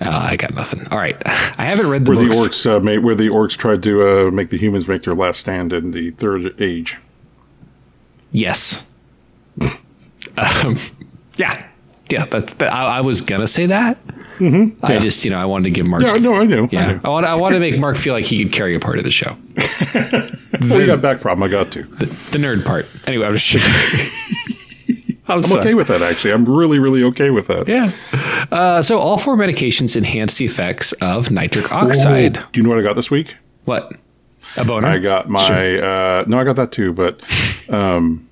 [0.01, 0.85] uh, I got nothing.
[0.91, 2.65] All right, I haven't read the where the books.
[2.65, 5.39] orcs uh, made, where the orcs tried to uh, make the humans make their last
[5.39, 6.97] stand in the third age.
[8.31, 8.87] Yes.
[10.37, 10.77] um,
[11.37, 11.65] yeah,
[12.11, 12.25] yeah.
[12.25, 12.53] That's.
[12.55, 13.97] That, I, I was gonna say that.
[14.41, 14.83] Mm-hmm.
[14.85, 16.01] I just, you know, I wanted to give Mark.
[16.03, 16.63] Yeah, no, I knew.
[16.63, 17.01] I Yeah, knew.
[17.03, 17.25] I want.
[17.27, 19.37] I want to make Mark feel like he could carry a part of the show,
[20.69, 21.43] Well, you got back problem.
[21.43, 21.83] I got to.
[21.83, 22.87] the, the nerd part.
[23.05, 23.55] Anyway, I'm just.
[25.29, 26.01] I'm, I'm okay with that.
[26.01, 27.67] Actually, I'm really, really okay with that.
[27.67, 27.91] Yeah.
[28.51, 32.33] Uh, so all four medications enhance the effects of nitric oxide.
[32.51, 33.37] Do you know what I got this week?
[33.65, 33.93] What?
[34.57, 34.87] A boner?
[34.87, 35.85] I got my Sure.
[35.85, 37.21] uh, no, I got that too, but
[37.69, 38.27] um,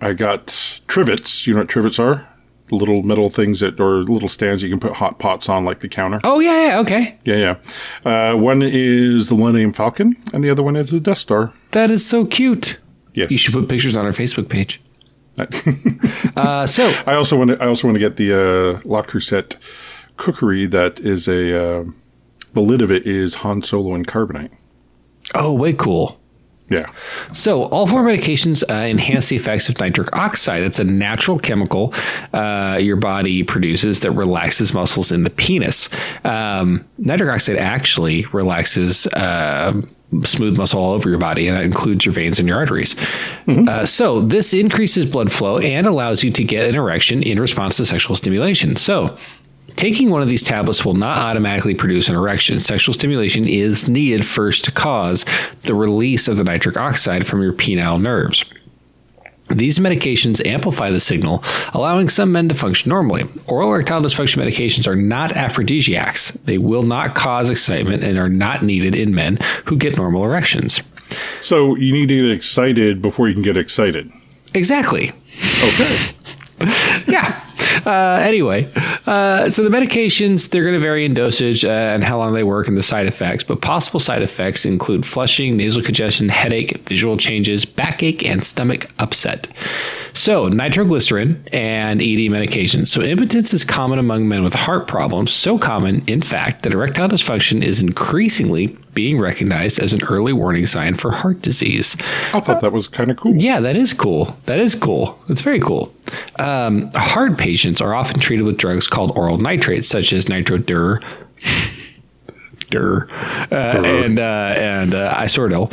[0.00, 1.46] I got trivets.
[1.46, 2.26] You know what trivets are?
[2.72, 5.88] Little metal things that, or little stands you can put hot pots on, like the
[5.88, 6.20] counter.
[6.24, 7.18] Oh yeah, yeah, okay.
[7.24, 7.56] Yeah,
[8.04, 8.30] yeah.
[8.32, 11.52] Uh, one is the Millennium Falcon, and the other one is the Death Star.
[11.72, 12.80] That is so cute.
[13.14, 13.30] Yes.
[13.30, 14.80] You should put pictures on our Facebook page.
[16.34, 17.62] Uh, so I also want to.
[17.62, 19.56] I also want to get the uh, Le Creuset
[20.16, 20.64] cookery.
[20.64, 21.84] That is a uh,
[22.54, 24.52] the lid of it is Han Solo and carbonite.
[25.34, 26.18] Oh, way cool.
[26.72, 26.90] Yeah.
[27.34, 30.62] So, all four medications uh, enhance the effects of nitric oxide.
[30.62, 31.92] It's a natural chemical
[32.32, 35.90] uh, your body produces that relaxes muscles in the penis.
[36.24, 39.06] Um, nitric oxide actually relaxes.
[39.08, 39.82] Uh,
[40.24, 42.94] smooth muscle all over your body, and that includes your veins and your arteries.
[43.48, 47.76] Uh, so, this increases blood flow and allows you to get an erection in response
[47.76, 48.76] to sexual stimulation.
[48.76, 49.16] So,
[49.76, 52.60] Taking one of these tablets will not automatically produce an erection.
[52.60, 55.24] Sexual stimulation is needed first to cause
[55.62, 58.44] the release of the nitric oxide from your penile nerves.
[59.48, 61.42] These medications amplify the signal,
[61.74, 63.24] allowing some men to function normally.
[63.46, 66.30] Oral erectile dysfunction medications are not aphrodisiacs.
[66.30, 70.80] They will not cause excitement and are not needed in men who get normal erections.
[71.40, 74.10] So you need to get excited before you can get excited.
[74.54, 75.10] Exactly.
[75.64, 76.12] Okay.
[77.08, 77.44] yeah.
[77.86, 78.70] Uh, anyway,
[79.06, 82.44] uh, so the medications they're going to vary in dosage uh, and how long they
[82.44, 83.42] work and the side effects.
[83.42, 89.48] But possible side effects include flushing, nasal congestion, headache, visual changes, backache, and stomach upset.
[90.14, 92.88] So nitroglycerin and ED medications.
[92.88, 95.32] So impotence is common among men with heart problems.
[95.32, 100.66] So common, in fact, that erectile dysfunction is increasingly being recognized as an early warning
[100.66, 101.96] sign for heart disease.
[102.34, 103.34] I thought that was kind of cool.
[103.34, 104.36] Yeah, that is cool.
[104.46, 105.18] That is cool.
[105.28, 105.92] That's very cool.
[106.38, 111.02] Um, heart patients are often treated with drugs called oral nitrates, such as nitrodur,
[112.70, 113.08] dur,
[113.50, 115.72] uh, and uh, and uh, isordil.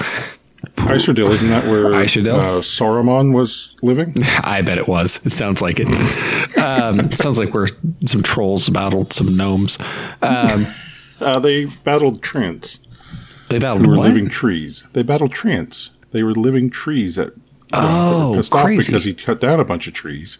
[0.87, 2.33] Isordil, isn't that where Isordil?
[2.33, 4.15] Uh, Saruman was living?
[4.43, 5.23] I bet it was.
[5.25, 5.87] It sounds like it.
[6.57, 7.67] Um, it sounds like we're
[8.05, 9.77] some trolls battled some gnomes.
[10.21, 10.65] Um,
[11.21, 12.79] Uh, they battled Trance,
[13.49, 14.07] they battled who were what?
[14.07, 14.85] living trees.
[14.93, 15.89] They battled Trance.
[16.11, 17.33] They were living trees that
[17.73, 18.87] Oh, pissed off crazy.
[18.91, 20.39] because he cut down a bunch of trees.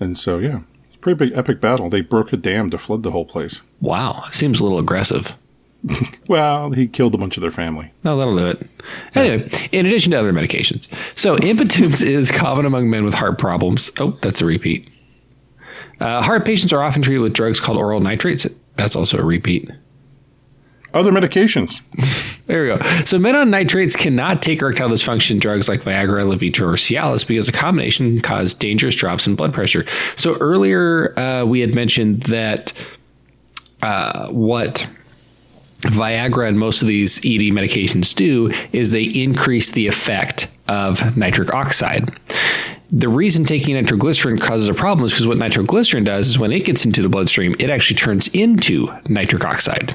[0.00, 1.88] And so, yeah, it's a pretty big epic battle.
[1.88, 3.60] They broke a dam to flood the whole place.
[3.80, 5.36] Wow, it seems a little aggressive.
[6.26, 7.92] Well, he killed a bunch of their family.
[8.02, 8.66] No, that'll do it.
[9.14, 10.88] Anyway, in addition to other medications.
[11.18, 13.90] So, impotence is common among men with heart problems.
[14.00, 14.88] Oh, that's a repeat.
[16.00, 18.46] Uh, heart patients are often treated with drugs called oral nitrates.
[18.76, 19.70] That's also a repeat.
[20.92, 21.80] Other medications.
[22.46, 22.78] There we go.
[23.06, 27.46] So, men on nitrates cannot take erectile dysfunction drugs like Viagra, Levitra, or Cialis because
[27.46, 29.86] the combination can cause dangerous drops in blood pressure.
[30.16, 32.74] So, earlier uh, we had mentioned that
[33.80, 34.86] uh, what
[35.84, 41.52] Viagra and most of these ED medications do is they increase the effect of nitric
[41.52, 42.10] oxide.
[42.90, 46.64] The reason taking nitroglycerin causes a problem is because what nitroglycerin does is when it
[46.64, 49.94] gets into the bloodstream, it actually turns into nitric oxide.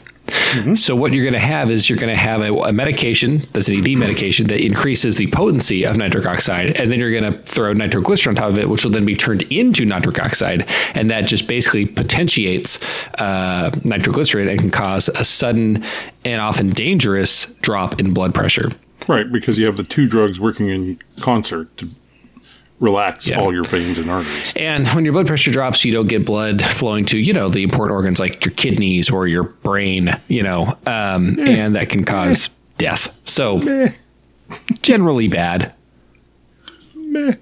[0.76, 3.68] So what you're going to have is you're going to have a, a medication that's
[3.68, 7.38] an ED medication that increases the potency of nitric oxide, and then you're going to
[7.44, 11.12] throw nitroglycerin on top of it, which will then be turned into nitric oxide, and
[11.12, 12.80] that just basically potentiates
[13.20, 15.84] uh, nitroglycerin and can cause a sudden
[16.26, 18.72] and often dangerous drop in blood pressure.
[19.08, 21.90] Right, because you have the two drugs working in concert to
[22.80, 23.40] relax Yeah.
[23.42, 24.54] all your veins and arteries.
[24.56, 27.64] And when your blood pressure drops, you don't get blood flowing to, you know, the
[27.64, 32.50] important organs like your kidneys or your brain, you know, um, and that can cause
[32.78, 33.14] death.
[33.26, 33.90] So, Meh,
[34.82, 35.74] generally bad.
[36.96, 37.34] meh.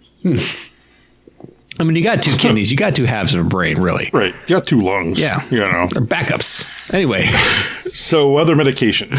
[1.79, 4.09] I mean, you got two kidneys, you got two halves of a brain, really.
[4.11, 5.19] Right, you got two lungs.
[5.19, 5.45] Yeah.
[5.51, 5.83] You know.
[5.95, 6.65] Or backups.
[6.91, 7.25] Anyway,
[7.93, 9.11] So, other medications.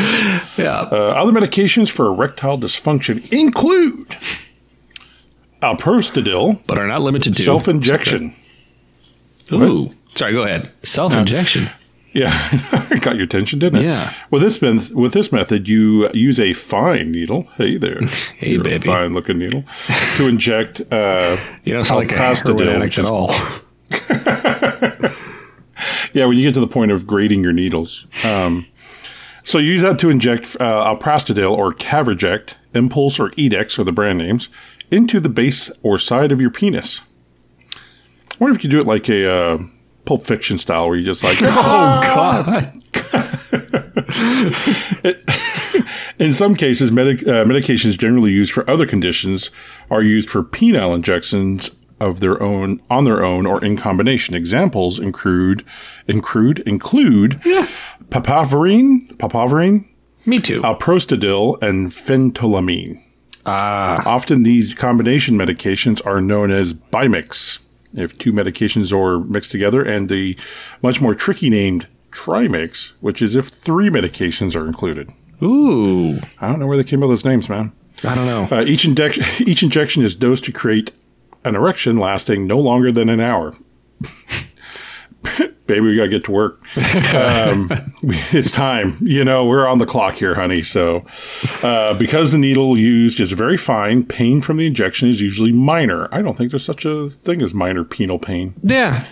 [0.59, 0.81] yeah.
[0.81, 4.17] Uh, other medications for erectile dysfunction include
[5.63, 8.35] alprostadil, but are not limited to self injection.
[9.53, 9.95] Ooh.
[10.15, 10.71] Sorry, go ahead.
[10.83, 11.71] Self injection.
[12.13, 12.31] Yeah,
[13.03, 13.85] got your attention, didn't it?
[13.85, 14.13] Yeah.
[14.31, 14.61] With this
[14.93, 17.43] with this method, you use a fine needle.
[17.57, 18.01] Hey there,
[18.37, 18.87] Hey, You're a baby.
[18.87, 19.63] fine looking needle
[20.17, 20.81] to inject.
[20.91, 23.31] Uh, You don't sound like a heroin addict at all.
[26.13, 28.07] Yeah, when you get to the point of grading your needles.
[28.25, 28.67] Um,
[29.45, 33.93] so you use that to inject uh, alprostadil or Caverject, Impulse or Edex are the
[33.93, 34.49] brand names,
[34.91, 37.01] into the base or side of your penis.
[37.75, 39.59] I wonder if you do it like a uh,
[40.05, 42.73] Pulp Fiction style, where you just like, Oh, God.
[46.19, 49.51] in some cases, medic- uh, medications generally used for other conditions
[49.91, 51.71] are used for penile injections
[52.01, 54.35] of their own on their own or in combination.
[54.35, 55.65] Examples include
[56.07, 57.33] include include
[58.11, 59.89] papaverine, papaverine,
[60.25, 60.61] Me too.
[60.63, 63.03] alprostadil, and phentolamine.
[63.49, 64.03] Ah.
[64.05, 67.59] Often these combination medications are known as bimix.
[67.95, 70.37] If two medications are mixed together, and the
[70.83, 75.11] much more tricky named trimix, which is if three medications are included.
[75.43, 76.21] Ooh.
[76.41, 77.73] I don't know where they came up with those names, man.
[78.05, 78.57] I don't know.
[78.57, 80.93] Uh, each injection, each injection is dosed to create
[81.45, 83.55] an erection lasting no longer than an hour.
[85.69, 86.61] baby, we got to get to work.
[87.15, 87.71] Um,
[88.03, 88.99] it's time.
[89.01, 90.63] You know, we're on the clock here, honey.
[90.63, 91.05] So,
[91.63, 96.13] uh, because the needle used is very fine, pain from the injection is usually minor.
[96.13, 98.55] I don't think there's such a thing as minor penal pain.
[98.65, 99.05] Yeah.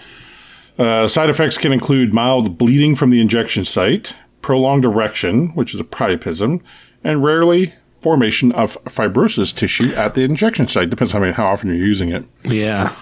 [0.78, 5.80] Uh, side effects can include mild bleeding from the injection site, prolonged erection, which is
[5.80, 6.60] a priapism,
[7.04, 10.90] and rarely formation of fibrosis tissue at the injection site.
[10.90, 12.24] Depends on how often you're using it.
[12.44, 12.94] Yeah.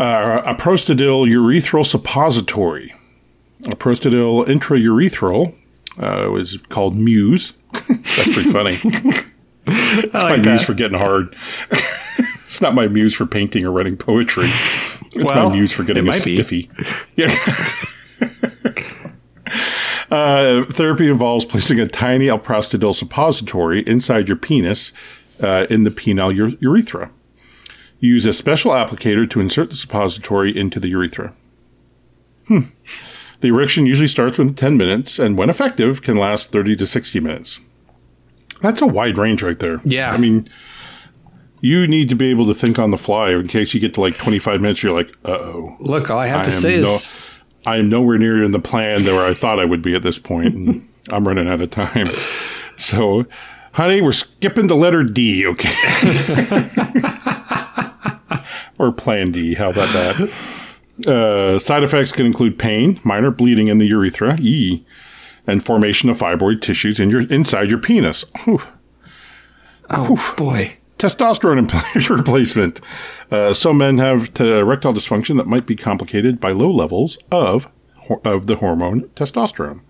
[0.00, 2.94] Uh, alprostadil urethral suppository.
[3.64, 5.54] Alprostadil intraurethral
[5.98, 7.52] uh, was called Muse.
[7.72, 8.78] That's pretty funny.
[9.66, 11.36] it's my like muse for getting hard.
[11.70, 14.44] it's not my muse for painting or writing poetry.
[14.46, 16.18] It's Well, my muse for getting a be.
[16.18, 16.70] stiffy.
[17.16, 17.34] Yeah.
[20.10, 24.92] uh, therapy involves placing a tiny alprostadil suppository inside your penis
[25.42, 27.10] uh, in the penile ure- urethra.
[28.00, 31.34] Use a special applicator to insert the suppository into the urethra.
[32.48, 32.60] Hmm.
[33.40, 37.20] The erection usually starts within 10 minutes and, when effective, can last 30 to 60
[37.20, 37.58] minutes.
[38.60, 39.80] That's a wide range right there.
[39.84, 40.10] Yeah.
[40.12, 40.48] I mean,
[41.60, 44.00] you need to be able to think on the fly in case you get to
[44.00, 45.76] like 25 minutes, you're like, uh oh.
[45.80, 47.14] Look, all I have I to say no- is
[47.66, 50.18] I am nowhere near in the plan where I thought I would be at this
[50.18, 52.06] point, and I'm running out of time.
[52.76, 53.26] So,
[53.72, 55.72] honey, we're skipping the letter D, okay?
[58.78, 59.54] or plan D.
[59.54, 61.06] How about that?
[61.06, 64.84] Uh, side effects can include pain, minor bleeding in the urethra, E,
[65.46, 68.24] and formation of fibroid tissues in your inside your penis.
[69.88, 70.76] Oh boy.
[70.98, 71.70] Testosterone
[72.10, 72.80] replacement.
[73.30, 77.68] Uh, some men have t- erectile dysfunction that might be complicated by low levels of
[78.24, 79.80] of the hormone testosterone.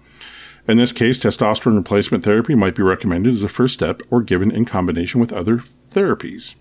[0.70, 4.52] In this case, testosterone replacement therapy might be recommended as a first step or given
[4.52, 6.54] in combination with other therapies.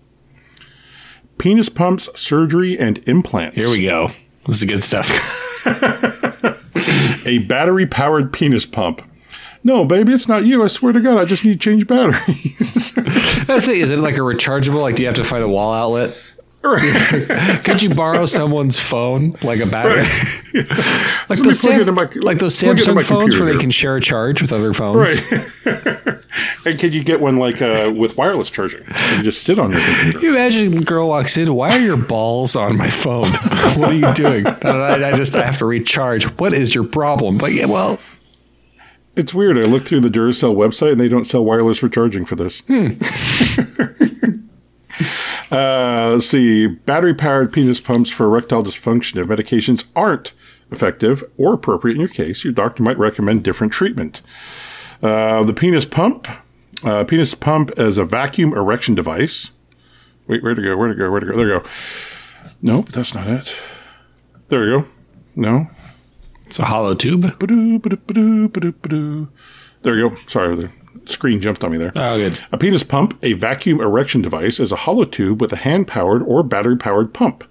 [1.38, 3.54] Penis pumps, surgery, and implants.
[3.54, 4.10] Here we go.
[4.46, 5.08] This is good stuff.
[7.24, 9.00] A battery powered penis pump.
[9.62, 10.64] No, baby, it's not you.
[10.64, 12.92] I swear to God, I just need to change batteries.
[13.48, 14.80] I say, is it like a rechargeable?
[14.80, 16.16] Like, do you have to find a wall outlet?
[16.62, 20.02] Could you borrow someone's phone, like a battery,
[21.30, 23.70] like those, Sam- my- like those plug it in my Samsung phones where they can
[23.70, 25.22] share a charge with other phones?
[26.66, 28.82] and can you get one like uh, with wireless charging?
[29.16, 30.20] You just sit on your computer.
[30.20, 31.52] You imagine a girl walks in.
[31.54, 33.32] Why are your balls on my phone?
[33.78, 34.46] what are you doing?
[34.46, 36.24] I, I just I have to recharge.
[36.38, 37.38] What is your problem?
[37.38, 37.98] But yeah, well,
[39.16, 39.56] It's weird.
[39.56, 42.62] I looked through the Duracell website and they don't sell wireless recharging for this.
[45.50, 46.66] Uh, let's see.
[46.66, 49.20] Battery powered penis pumps for erectile dysfunction.
[49.20, 50.32] If medications aren't
[50.70, 54.22] effective or appropriate in your case, your doctor might recommend different treatment.
[55.02, 56.28] Uh, the penis pump.
[56.82, 59.50] Uh, penis pump as a vacuum erection device.
[60.26, 60.76] Wait, where to go?
[60.76, 61.10] Where to go?
[61.10, 61.36] Where to go?
[61.36, 61.68] There you go.
[62.62, 63.52] Nope, that's not it.
[64.48, 64.86] There you go.
[65.36, 65.66] No.
[66.46, 67.38] it's a hollow tube.
[67.38, 69.28] Ba-doo, ba-doo, ba-doo.
[69.82, 70.16] There you go.
[70.26, 70.70] Sorry, the
[71.04, 71.92] screen jumped on me there.
[71.96, 72.38] Oh, good.
[72.52, 76.22] A penis pump, a vacuum erection device, is a hollow tube with a hand powered
[76.22, 77.44] or battery powered pump.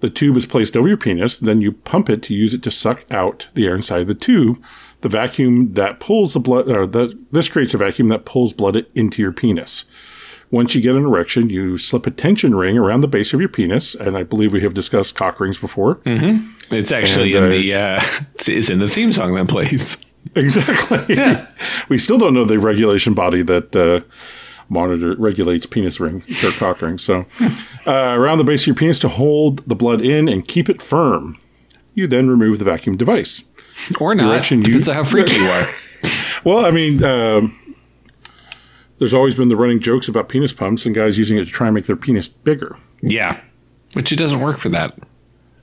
[0.00, 2.72] The tube is placed over your penis, then you pump it to use it to
[2.72, 4.60] suck out the air inside the tube.
[5.02, 8.84] The vacuum that pulls the blood, or the, this creates a vacuum that pulls blood
[8.94, 9.84] into your penis.
[10.50, 13.48] Once you get an erection, you slip a tension ring around the base of your
[13.48, 16.00] penis, and I believe we have discussed cock rings before.
[16.70, 18.00] It's actually And, in uh, the uh,
[18.48, 20.04] it's in the theme song that plays.
[20.36, 21.16] Exactly.
[21.16, 21.46] Yeah.
[21.88, 24.00] we still don't know the regulation body that uh,
[24.68, 27.02] monitor regulates penis ring or cock rings.
[27.02, 27.26] So,
[27.86, 30.80] uh, around the base of your penis to hold the blood in and keep it
[30.80, 31.36] firm.
[31.94, 33.42] You then remove the vacuum device.
[34.00, 34.28] Or not.
[34.30, 35.68] Direction you- Depends on how freaky you are.
[36.44, 37.56] Well, I mean, um,
[38.98, 41.66] there's always been the running jokes about penis pumps and guys using it to try
[41.66, 42.76] and make their penis bigger.
[43.02, 43.40] Yeah.
[43.94, 44.96] Which it doesn't work for that.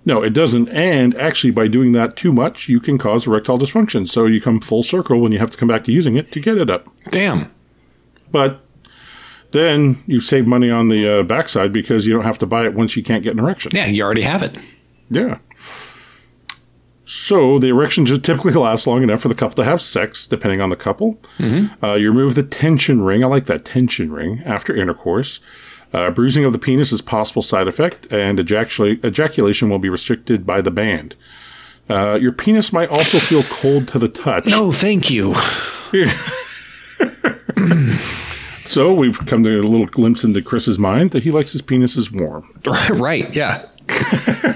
[0.09, 0.69] No, it doesn't.
[0.69, 4.09] And actually, by doing that too much, you can cause erectile dysfunction.
[4.09, 6.39] So you come full circle when you have to come back to using it to
[6.39, 6.87] get it up.
[7.11, 7.51] Damn.
[8.31, 8.59] But
[9.51, 12.73] then you save money on the uh, backside because you don't have to buy it
[12.73, 13.71] once you can't get an erection.
[13.71, 14.55] Yeah, you already have it.
[15.11, 15.37] Yeah.
[17.05, 20.59] So the erection should typically last long enough for the couple to have sex, depending
[20.59, 21.21] on the couple.
[21.83, 23.23] Uh, you remove the tension ring.
[23.23, 25.39] I like that tension ring after intercourse.
[25.92, 30.46] Uh, bruising of the penis is possible side effect, and ejacula- ejaculation will be restricted
[30.46, 31.15] by the band.
[31.90, 34.46] Uh, your penis might also feel cold to the touch.
[34.46, 35.35] No, thank you.
[38.69, 42.12] So we've come to a little glimpse into Chris's mind that he likes his penises
[42.12, 42.54] warm.
[42.92, 43.65] right, yeah.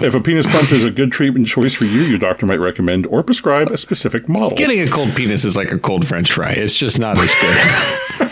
[0.00, 3.06] If a penis pump is a good treatment choice for you, your doctor might recommend
[3.06, 4.56] or prescribe a specific model.
[4.56, 6.52] Getting a cold penis is like a cold french fry.
[6.52, 8.31] It's just not as good.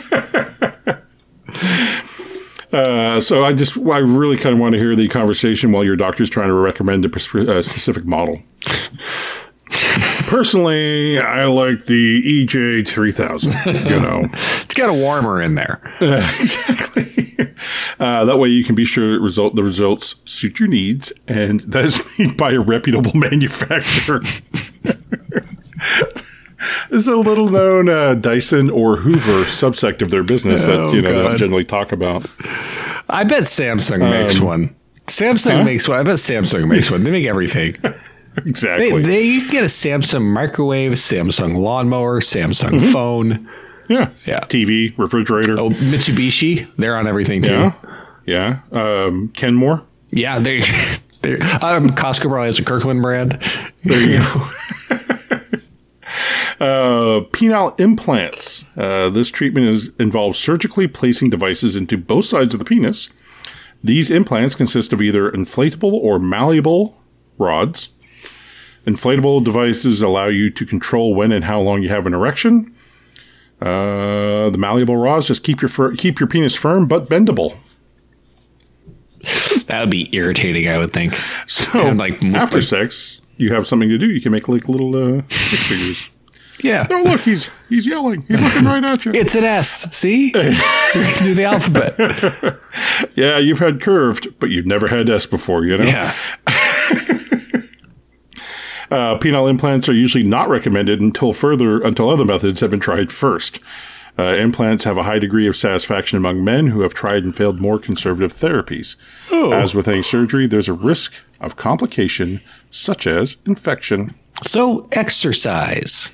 [2.73, 5.97] Uh, so I just, I really kind of want to hear the conversation while your
[5.97, 8.41] doctor's trying to recommend a, prescri- a specific model.
[10.29, 13.55] personally, I like the EJ three thousand.
[13.67, 14.23] You know,
[14.63, 15.81] It's got a warmer in there.
[16.01, 17.55] exactly.
[17.99, 21.61] Uh, that way, you can be sure that result the results suit your needs, and
[21.61, 24.23] that is made by a reputable manufacturer.
[26.91, 31.17] It's a little known uh, Dyson or Hoover subsect of their business that you know
[31.17, 32.27] they don't generally talk about.
[33.13, 34.75] I bet Samsung makes one.
[35.07, 35.99] Samsung makes one.
[35.99, 37.03] I bet Samsung makes one.
[37.05, 37.77] They make everything.
[38.47, 38.91] Exactly.
[38.91, 43.49] They, they you can get a Samsung microwave, Samsung lawnmower, Samsung phone.
[43.89, 44.11] yeah.
[44.25, 44.41] Yeah.
[44.45, 45.59] TV, refrigerator.
[45.59, 47.51] Oh, Mitsubishi, they're on everything too.
[47.53, 47.73] Yeah.
[48.25, 48.61] Yeah.
[48.71, 49.83] Um, Kenmore.
[50.11, 50.59] Yeah, they.
[51.23, 53.33] Um, Costco probably has a Kirkland brand.
[53.85, 54.19] There you
[54.89, 55.07] go.
[56.61, 58.65] Uh, penile implants.
[58.77, 63.09] Uh, this treatment is, involves surgically placing devices into both sides of the penis.
[63.83, 67.01] These implants consist of either inflatable or malleable
[67.39, 67.89] rods.
[68.87, 72.75] Inflatable devices allow you to control when and how long you have an erection.
[73.61, 77.57] Uh, the malleable rods just keep your fir- keep your penis firm but bendable.
[79.67, 81.15] That would be irritating, I would think.
[81.47, 84.11] So Kind of like- after like- sex, you have something to do.
[84.11, 86.11] You can make like little uh, stick figures.
[86.63, 86.87] Yeah.
[86.91, 88.23] Oh, look, he's he's yelling.
[88.23, 89.13] He's looking right at you.
[89.13, 89.95] It's an S.
[89.97, 90.27] See?
[90.27, 92.59] you can do the alphabet.
[93.15, 95.85] Yeah, you've had curved, but you've never had S before, you know?
[95.85, 96.15] Yeah.
[98.91, 103.13] Uh, penile implants are usually not recommended until further until other methods have been tried
[103.13, 103.61] first.
[104.19, 107.61] Uh, implants have a high degree of satisfaction among men who have tried and failed
[107.61, 108.97] more conservative therapies.
[109.33, 112.41] As with any surgery, there's a risk of complication
[112.73, 114.13] such as infection.
[114.43, 116.11] So, exercise.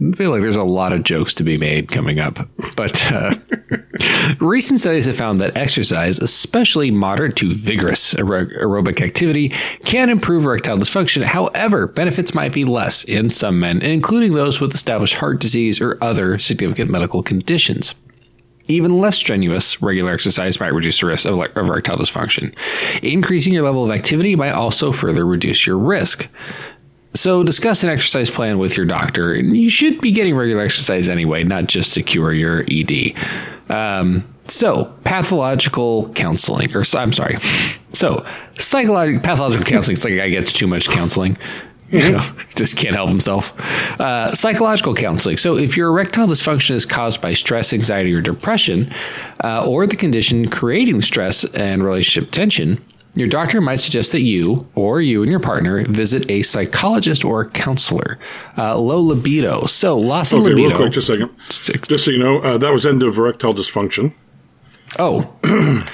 [0.00, 2.38] I feel like there's a lot of jokes to be made coming up.
[2.76, 3.34] But uh,
[4.40, 9.48] recent studies have found that exercise, especially moderate to vigorous aer- aerobic activity,
[9.84, 11.24] can improve erectile dysfunction.
[11.24, 15.98] However, benefits might be less in some men, including those with established heart disease or
[16.00, 17.96] other significant medical conditions.
[18.68, 22.54] Even less strenuous regular exercise might reduce the risk of, of erectile dysfunction.
[23.02, 26.28] Increasing your level of activity might also further reduce your risk.
[27.18, 29.34] So, discuss an exercise plan with your doctor.
[29.34, 33.12] And you should be getting regular exercise anyway, not just to cure your ED.
[33.68, 37.34] Um, so, pathological counseling, or I'm sorry.
[37.92, 38.24] So,
[38.56, 39.94] psychological pathological counseling.
[39.94, 41.36] It's like a guy gets too much counseling.
[41.90, 42.20] You know,
[42.54, 43.58] just can't help himself.
[44.00, 45.38] Uh, psychological counseling.
[45.38, 48.92] So, if your erectile dysfunction is caused by stress, anxiety, or depression,
[49.42, 52.80] uh, or the condition creating stress and relationship tension,
[53.18, 57.46] your doctor might suggest that you or you and your partner visit a psychologist or
[57.50, 58.18] counselor.
[58.56, 59.66] Uh, low libido.
[59.66, 60.68] So, loss of Okay, libido.
[60.68, 61.36] real quick, just a second.
[61.50, 64.12] Six- Just so you know, uh, that was end of erectile dysfunction.
[64.98, 65.30] oh,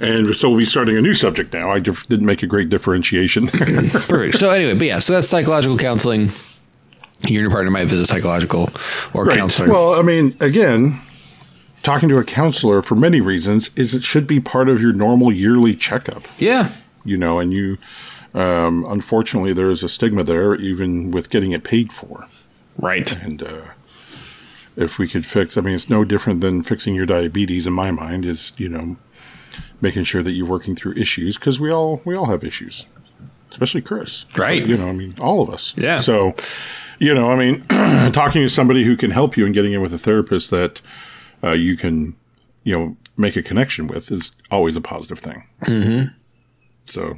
[0.00, 1.70] And so we'll be starting a new subject now.
[1.72, 3.48] I dif- didn't make a great differentiation.
[3.48, 4.36] perfect.
[4.36, 6.26] So, anyway, but yeah, so that's psychological counseling.
[7.26, 8.70] You and your partner might visit psychological
[9.12, 9.68] or counselor.
[9.70, 11.00] Well, I mean, again,
[11.88, 15.32] talking to a counselor for many reasons is it should be part of your normal
[15.32, 16.28] yearly checkup.
[16.38, 16.70] yeah.
[17.02, 17.78] You know, and you,
[18.34, 22.26] um, unfortunately, there is a stigma there, even with getting it paid for.
[22.76, 23.16] Right.
[23.22, 23.62] And uh,
[24.76, 27.66] if we could fix, I mean, it's no different than fixing your diabetes.
[27.66, 28.98] In my mind, is you know,
[29.80, 32.84] making sure that you're working through issues because we all we all have issues,
[33.50, 34.26] especially Chris.
[34.36, 34.66] Right.
[34.66, 35.72] You know, I mean, all of us.
[35.78, 35.96] Yeah.
[35.96, 36.34] So,
[36.98, 37.64] you know, I mean,
[38.12, 40.82] talking to somebody who can help you and getting in with a therapist that
[41.42, 42.16] uh, you can,
[42.64, 45.44] you know, make a connection with is always a positive thing.
[45.62, 46.14] Mm-hmm.
[46.84, 47.14] So,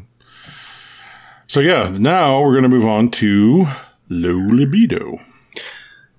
[1.46, 1.94] so yeah.
[1.98, 3.66] Now we're going to move on to
[4.08, 5.18] low libido.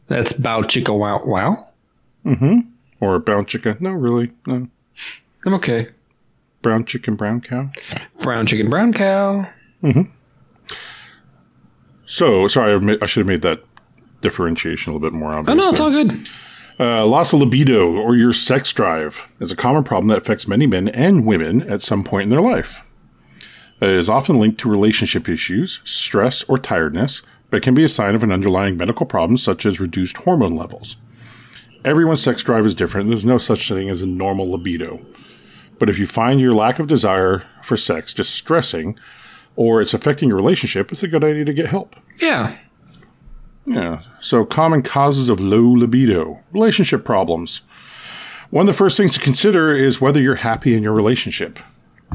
[0.07, 1.69] That's bow chicka wow wow.
[2.25, 2.59] Mm-hmm.
[2.99, 3.77] Or brown chicken.
[3.79, 4.31] No, really.
[4.45, 4.67] No.
[5.45, 5.89] I'm okay.
[6.61, 7.71] Brown chicken, brown cow.
[8.21, 9.49] Brown chicken, brown cow.
[9.81, 10.11] Mm-hmm.
[12.05, 13.63] So, sorry, I, should have made that
[14.19, 15.53] differentiation a little bit more obvious.
[15.53, 16.11] Oh no, it's all good.
[16.81, 20.65] Uh, loss of libido or your sex drive is a common problem that affects many
[20.65, 22.81] men and women at some point in their life.
[23.79, 27.21] It is often linked to relationship issues, stress, or tiredness,
[27.51, 30.95] but can be a sign of an underlying medical problem such as reduced hormone levels.
[31.85, 35.05] Everyone's sex drive is different, there's no such thing as a normal libido.
[35.77, 38.97] But if you find your lack of desire for sex distressing,
[39.55, 41.95] or it's affecting your relationship, it's a good idea to get help.
[42.17, 42.57] Yeah.
[43.65, 44.01] Yeah.
[44.19, 47.61] So, common causes of low libido, relationship problems.
[48.49, 51.59] One of the first things to consider is whether you're happy in your relationship.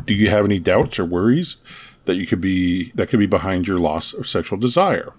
[0.05, 1.57] Do you have any doubts or worries
[2.05, 5.15] that you could be that could be behind your loss of sexual desire?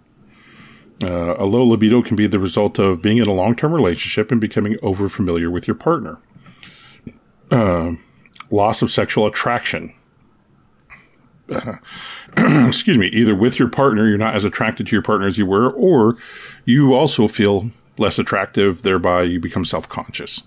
[1.03, 4.41] Uh, a low libido can be the result of being in a long-term relationship and
[4.41, 6.19] becoming over-familiar with your partner.
[7.51, 7.93] Uh,
[8.49, 9.93] loss of sexual attraction.
[12.67, 15.45] excuse me, either with your partner, you're not as attracted to your partner as you
[15.45, 16.17] were, or
[16.65, 20.43] you also feel less attractive, thereby you become self conscious.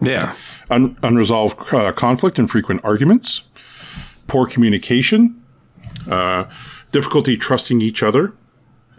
[0.00, 0.34] Yeah.
[0.68, 3.42] Un- unresolved uh, conflict and frequent arguments,
[4.26, 5.40] poor communication,
[6.10, 6.44] uh,
[6.90, 8.32] difficulty trusting each other,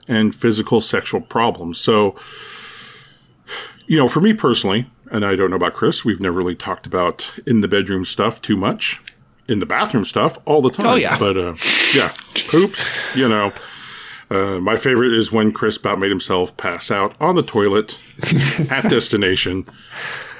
[0.07, 1.77] and physical sexual problems.
[1.77, 2.15] So,
[3.85, 6.85] you know, for me personally, and I don't know about Chris, we've never really talked
[6.85, 9.01] about in the bedroom stuff too much.
[9.53, 10.87] In the bathroom stuff all the time.
[10.87, 11.15] Oh, yeah.
[11.19, 11.53] But uh,
[11.93, 12.11] yeah,
[12.47, 13.53] poops, you know.
[14.31, 17.99] Uh, my favorite is when Chris about made himself pass out on the toilet
[18.71, 19.69] at destination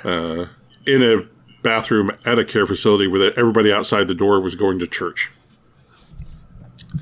[0.04, 0.48] uh,
[0.88, 1.28] in a
[1.62, 5.30] bathroom at a care facility where everybody outside the door was going to church.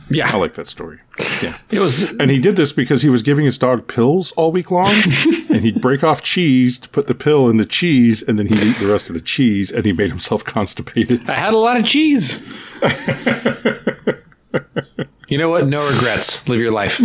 [0.09, 0.33] Yeah.
[0.33, 0.99] I like that story.
[1.41, 1.57] Yeah.
[1.71, 4.69] It was And he did this because he was giving his dog pills all week
[4.69, 4.85] long,
[5.49, 8.59] and he'd break off cheese to put the pill in the cheese, and then he'd
[8.59, 11.27] eat the rest of the cheese, and he made himself constipated.
[11.27, 12.39] I had a lot of cheese.
[15.29, 15.65] you know what?
[15.67, 16.47] No regrets.
[16.47, 17.01] Live your life.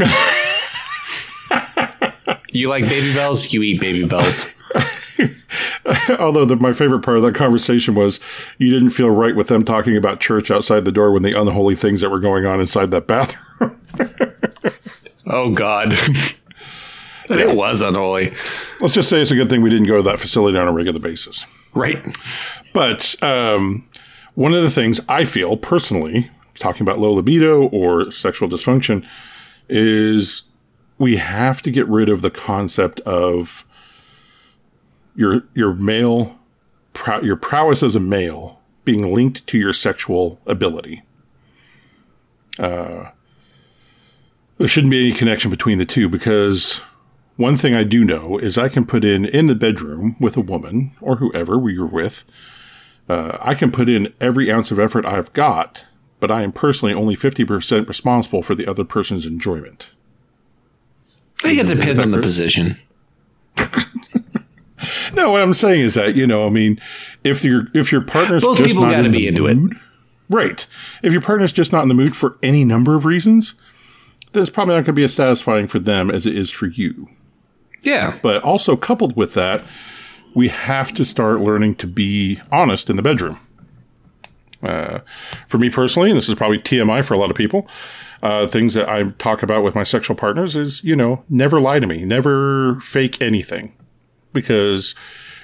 [2.57, 3.53] You like Babybels?
[3.53, 4.51] You eat Babybels.
[6.19, 8.19] Although the, my favorite part of that conversation was
[8.59, 11.77] you didn't feel right with them talking about church outside the door when the unholy
[11.77, 13.79] things that were going on inside that bathroom.
[15.29, 15.93] Oh God.
[17.29, 18.33] and it was unholy.
[18.81, 20.73] Let's just say it's a good thing we didn't go to that facility on a
[20.73, 21.45] regular basis.
[21.75, 22.17] Right.
[22.73, 23.89] But um,
[24.37, 26.31] one of the things I feel personally,
[26.61, 29.05] talking about low libido or sexual dysfunction,
[29.69, 30.43] is
[30.99, 33.65] we have to get rid of the concept of
[35.15, 36.39] your your male
[36.93, 41.03] prow- your prowess as a male being linked to your sexual ability.
[42.59, 43.11] Uh,
[44.59, 46.81] there shouldn't be any connection between the two because
[47.37, 50.41] one thing I do know is I can put in in the bedroom with a
[50.41, 52.25] woman or whoever we are with.
[53.09, 55.85] Uh, I can put in every ounce of effort I've got,
[56.19, 59.89] but I am personally only fifty percent responsible for the other person's enjoyment.
[61.45, 62.79] I think it depends on the position.
[65.15, 66.81] No, what I'm saying is that you know, I mean,
[67.25, 69.55] if your if your partner's Both just people not gotta in be the into it.
[69.55, 69.81] mood,
[70.29, 70.67] right?
[71.03, 73.55] If your partner's just not in the mood for any number of reasons,
[74.33, 76.67] then it's probably not going to be as satisfying for them as it is for
[76.67, 77.09] you.
[77.83, 78.19] Yeah.
[78.23, 79.65] But also coupled with that,
[80.35, 83.39] we have to start learning to be honest in the bedroom.
[84.63, 85.01] Uh,
[85.49, 87.69] for me personally, and this is probably TMI for a lot of people,
[88.23, 91.81] uh, things that I talk about with my sexual partners is, you know, never lie
[91.81, 93.75] to me, never fake anything.
[94.33, 94.95] Because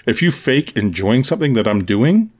[0.06, 2.32] if you fake enjoying something that I'm doing,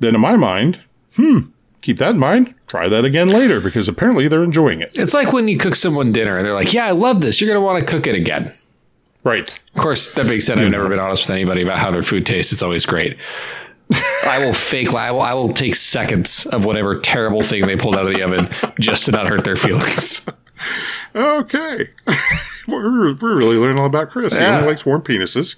[0.00, 0.80] then in my mind,
[1.14, 1.40] hmm,
[1.80, 2.54] keep that in mind.
[2.66, 4.98] Try that again later because apparently they're enjoying it.
[4.98, 7.40] It's like when you cook someone dinner and they're like, Yeah, I love this.
[7.40, 8.52] You're going to want to cook it again.
[9.24, 9.50] Right.
[9.74, 12.26] Of course, that being said, I've never been honest with anybody about how their food
[12.26, 12.52] tastes.
[12.52, 13.16] It's always great.
[13.92, 14.92] I will fake.
[14.92, 15.20] I will.
[15.20, 18.48] I will take seconds of whatever terrible thing they pulled out of the oven
[18.80, 20.28] just to not hurt their feelings.
[21.14, 21.90] Okay.
[22.68, 24.36] we're, we're really learning all about Chris.
[24.36, 25.56] He only likes warm penises.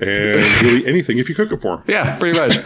[0.00, 1.82] And really anything if you cook it for him.
[1.86, 2.56] Yeah, pretty much.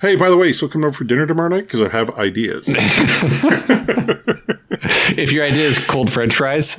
[0.00, 2.64] Hey, by the way, so come over for dinner tomorrow night because I have ideas.
[5.16, 6.76] if your idea is cold French fries,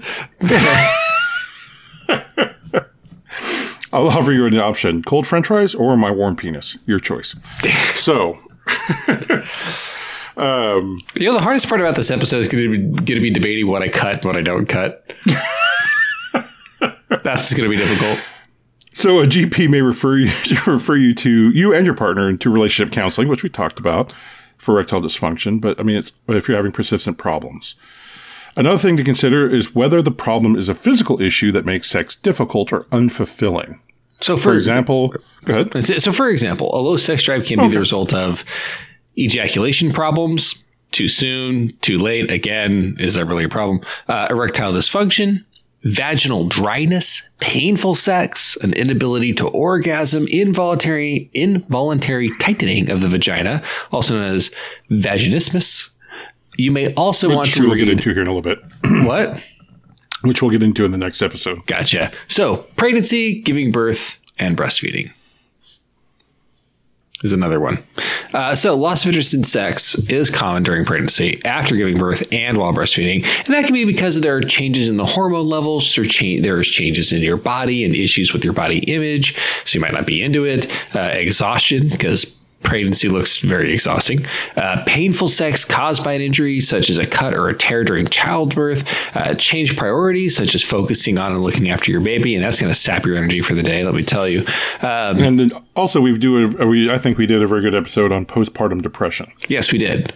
[3.93, 6.77] I'll offer you an option cold french fries or my warm penis.
[6.85, 7.35] Your choice.
[7.95, 8.33] So,
[10.35, 13.67] um, you know the hardest part about this episode is going to be, to debating
[13.67, 15.13] what I cut and what I don't cut.
[17.23, 18.19] That's just going to be difficult.
[18.91, 20.31] so a GP may refer you
[20.67, 24.11] refer you to you and your partner into relationship counseling, which we talked about
[24.57, 25.61] for erectile dysfunction.
[25.61, 27.75] But I mean, it's if you're having persistent problems.
[28.55, 32.15] Another thing to consider is whether the problem is a physical issue that makes sex
[32.15, 33.79] difficult or unfulfilling.
[34.24, 35.13] So, for, For example,
[35.43, 35.84] go ahead.
[35.84, 38.45] So, for example, a low sex drive can be the result of
[39.17, 42.32] ejaculation problems, too soon, too late.
[42.32, 43.82] Again, is that really a problem?
[44.07, 45.43] Uh, erectile dysfunction,
[45.84, 53.61] vaginal dryness, painful sex, an inability to orgasm, involuntary involuntary tightening of the vagina,
[53.91, 54.51] also known as
[54.89, 55.89] vaginismus.
[56.55, 58.63] You may also want Which to we'll get read into here in a little bit,
[59.05, 59.43] what?
[60.24, 61.65] which we'll get into in the next episode.
[61.65, 62.11] Gotcha.
[62.28, 65.11] So, pregnancy, giving birth, and breastfeeding
[67.24, 67.78] is another one.
[68.34, 72.57] Uh, so, loss of interest in sex is common during pregnancy, after giving birth, and
[72.57, 73.26] while breastfeeding.
[73.45, 76.69] And that can be because there are changes in the hormone levels, or cha- there's
[76.69, 79.38] changes in your body and issues with your body image.
[79.65, 80.71] So, you might not be into it.
[80.95, 84.26] Uh, exhaustion, because pregnancy looks very exhausting.
[84.55, 88.07] Uh, painful sex caused by an injury, such as a cut or a tear during
[88.07, 88.84] childbirth.
[89.16, 92.72] Uh, change priorities, such as focusing on and looking after your baby, and that's going
[92.74, 93.84] to sap your energy for the day.
[93.84, 94.39] Let me tell you.
[94.82, 97.76] Um, And then also we do a, we I think we did a very good
[97.76, 99.28] episode on postpartum depression.
[99.47, 100.14] yes, we did.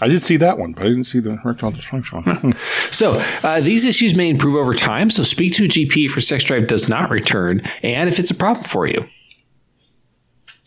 [0.00, 2.26] I did see that one, but I didn't see the erectile dysfunction.
[2.26, 2.36] one.
[2.36, 2.50] Hmm.
[2.90, 5.10] So uh, these issues may improve over time.
[5.10, 8.30] So speak to a GP if your sex drive does not return, and if it's
[8.30, 9.06] a problem for you.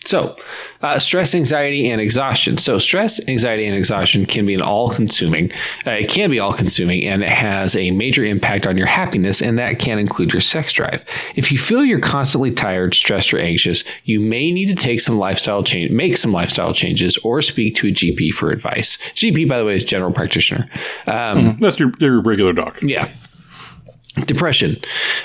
[0.06, 0.36] So,
[0.82, 2.58] uh, stress, anxiety, and exhaustion.
[2.58, 5.52] So, stress, anxiety, and exhaustion can be an all-consuming.
[5.86, 9.58] Uh, it can be all-consuming, and it has a major impact on your happiness, and
[9.58, 11.04] that can include your sex drive.
[11.36, 15.18] If you feel you're constantly tired, stressed, or anxious, you may need to take some
[15.18, 18.98] lifestyle change, make some lifestyle changes, or speak to a GP for advice.
[19.16, 20.68] GP, by the way, is general practitioner.
[21.08, 22.80] Um, That's your, your regular doc.
[22.82, 23.10] yeah.
[24.24, 24.78] Depression.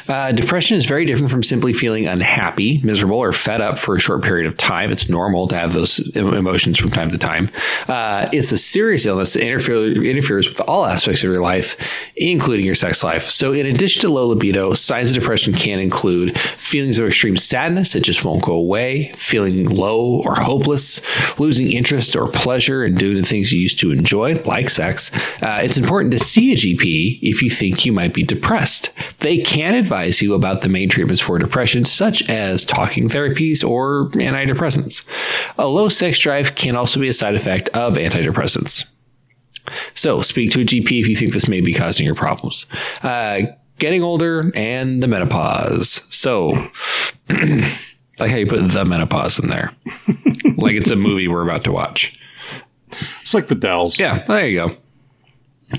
[0.08, 4.00] Uh, depression is very different from simply feeling unhappy, miserable, or fed up for a
[4.00, 4.90] short period of time.
[4.90, 7.50] It's normal to have those emotions from time to time.
[7.86, 11.76] Uh, it's a serious illness that interfere, interferes with all aspects of your life,
[12.16, 13.30] including your sex life.
[13.30, 17.92] So, in addition to low libido, signs of depression can include feelings of extreme sadness
[17.92, 21.00] that just won't go away, feeling low or hopeless,
[21.38, 25.12] losing interest or pleasure in doing the things you used to enjoy, like sex.
[25.42, 28.79] Uh, it's important to see a GP if you think you might be depressed.
[29.20, 34.10] They can advise you about the main treatments for depression, such as talking therapies or
[34.10, 35.06] antidepressants.
[35.58, 38.92] A low sex drive can also be a side effect of antidepressants.
[39.94, 42.66] So, speak to a GP if you think this may be causing your problems.
[43.02, 43.42] Uh,
[43.78, 46.06] getting older and the menopause.
[46.10, 46.48] So,
[47.28, 49.72] like how you put the menopause in there,
[50.56, 52.18] like it's a movie we're about to watch.
[53.22, 53.98] It's like the Dells.
[53.98, 54.76] Yeah, there you go.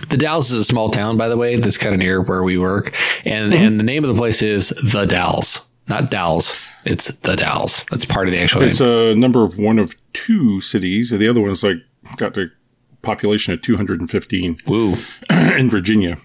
[0.07, 2.57] The Dalles is a small town, by the way, that's kind of near where we
[2.57, 6.57] work, and and the name of the place is the Dalles, not Dalles.
[6.85, 7.85] It's the Dalles.
[7.91, 8.89] That's part of the actual It's name.
[8.89, 11.11] a number of one of two cities.
[11.11, 11.77] and The other one's like
[12.17, 12.49] got the
[13.03, 14.95] population of 215 Woo!
[15.29, 16.17] in Virginia.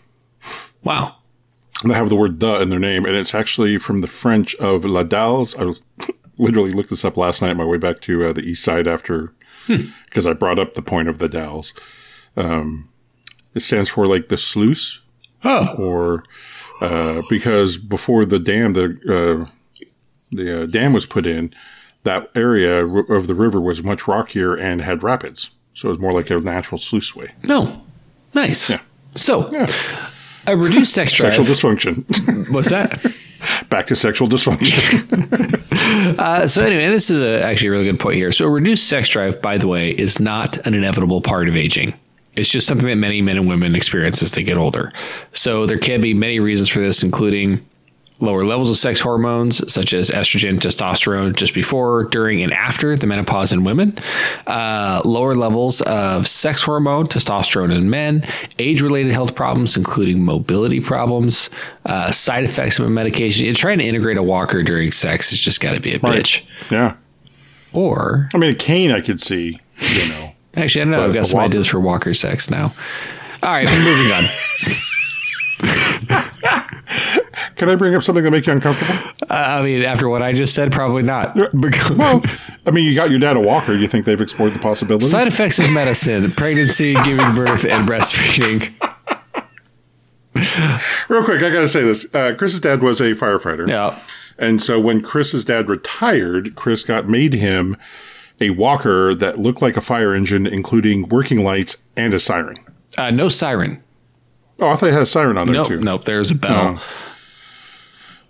[0.82, 1.16] Wow.
[1.82, 4.54] And they have the word the in their name, and it's actually from the French
[4.56, 5.54] of La Dalles.
[5.56, 5.82] I was
[6.38, 8.86] literally looked this up last night on my way back to uh, the east side
[8.86, 9.34] after,
[9.66, 11.74] because I brought up the point of the Dalles.
[12.36, 12.88] Um,
[13.56, 15.00] it stands for like the sluice,
[15.44, 16.22] Oh, or
[16.80, 19.44] uh, because before the dam, the uh,
[20.30, 21.52] the uh, dam was put in,
[22.04, 26.12] that area of the river was much rockier and had rapids, so it was more
[26.12, 27.32] like a natural sluice way.
[27.42, 27.82] no,
[28.34, 28.70] nice.
[28.70, 28.80] Yeah.
[29.10, 29.66] So, Yeah.
[30.46, 31.34] a reduced sex drive.
[31.34, 32.50] Sexual dysfunction.
[32.52, 33.04] What's that?
[33.70, 35.52] Back to sexual dysfunction.
[36.18, 38.32] Uh, so anyway, this is a, actually a really good point here.
[38.32, 41.94] So reduced sex drive, by the way, is not an inevitable part of aging.
[42.36, 44.92] It's just something that many men and women experience as they get older.
[45.32, 47.66] So there can be many reasons for this, including
[48.20, 53.06] lower levels of sex hormones such as estrogen, testosterone, just before, during, and after the
[53.06, 53.98] menopause in women,
[54.46, 58.26] uh, lower levels of sex hormone, testosterone in men,
[58.58, 61.50] age related health problems, including mobility problems,
[61.84, 63.46] uh, side effects of a medication.
[63.46, 66.44] And trying to integrate a walker during sex has just got to be a bitch.
[66.70, 66.96] yeah.
[67.72, 70.32] Or, I mean, a cane I could see, you know.
[70.56, 71.02] Actually, I don't know.
[71.04, 71.46] I've But got some walker.
[71.46, 72.74] ideas for walker sex now.
[73.42, 74.24] All right, moving on.
[77.56, 78.94] Can I bring up something that make you uncomfortable?
[79.30, 81.36] Uh, I mean, after what I just said, probably not.
[81.96, 82.22] Well,
[82.66, 83.74] I mean, you got your dad a walker.
[83.74, 85.10] You think they've explored the possibilities?
[85.10, 88.72] Side effects of medicine, pregnancy, giving birth, and breastfeeding.
[91.08, 92.12] Real quick, I got to say this.
[92.14, 93.66] Uh, Chris's dad was a firefighter.
[93.68, 93.98] Yeah.
[94.38, 97.76] And so when Chris's dad retired, Chris got made him
[98.40, 102.56] a walker that looked like a fire engine, including working lights and a siren.
[102.98, 103.82] Uh, no siren.
[104.58, 105.80] Oh, I thought it had a siren on there Nope, too.
[105.80, 106.04] nope.
[106.04, 106.80] There's a bell.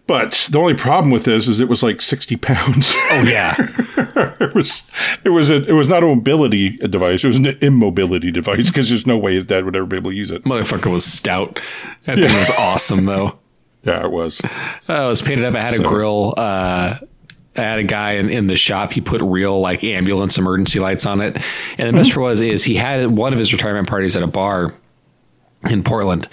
[0.08, 2.92] But the only problem with this is it was like sixty pounds.
[3.10, 3.54] Oh yeah.
[4.40, 4.88] it was
[5.24, 7.24] it was a it was not a mobility device.
[7.24, 10.10] It was an immobility device because there's no way his dad would ever be able
[10.10, 10.44] to use it.
[10.44, 11.60] Motherfucker was stout.
[12.04, 13.38] That thing was awesome though.
[13.84, 14.40] Yeah, it was.
[14.40, 14.48] Uh,
[14.88, 15.54] it was painted up.
[15.54, 16.34] I had a grill.
[16.36, 16.96] Uh,
[17.58, 18.92] I had a guy in, in the shop.
[18.92, 21.38] He put real like ambulance emergency lights on it.
[21.78, 24.26] And the best part was is he had one of his retirement parties at a
[24.26, 24.74] bar
[25.68, 26.28] in Portland,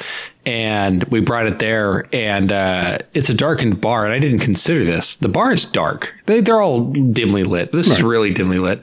[0.46, 2.08] and we brought it there.
[2.14, 5.16] And uh, it's a darkened bar, and I didn't consider this.
[5.16, 6.14] The bar is dark.
[6.26, 7.72] They, they're all dimly lit.
[7.72, 8.82] This is really dimly lit.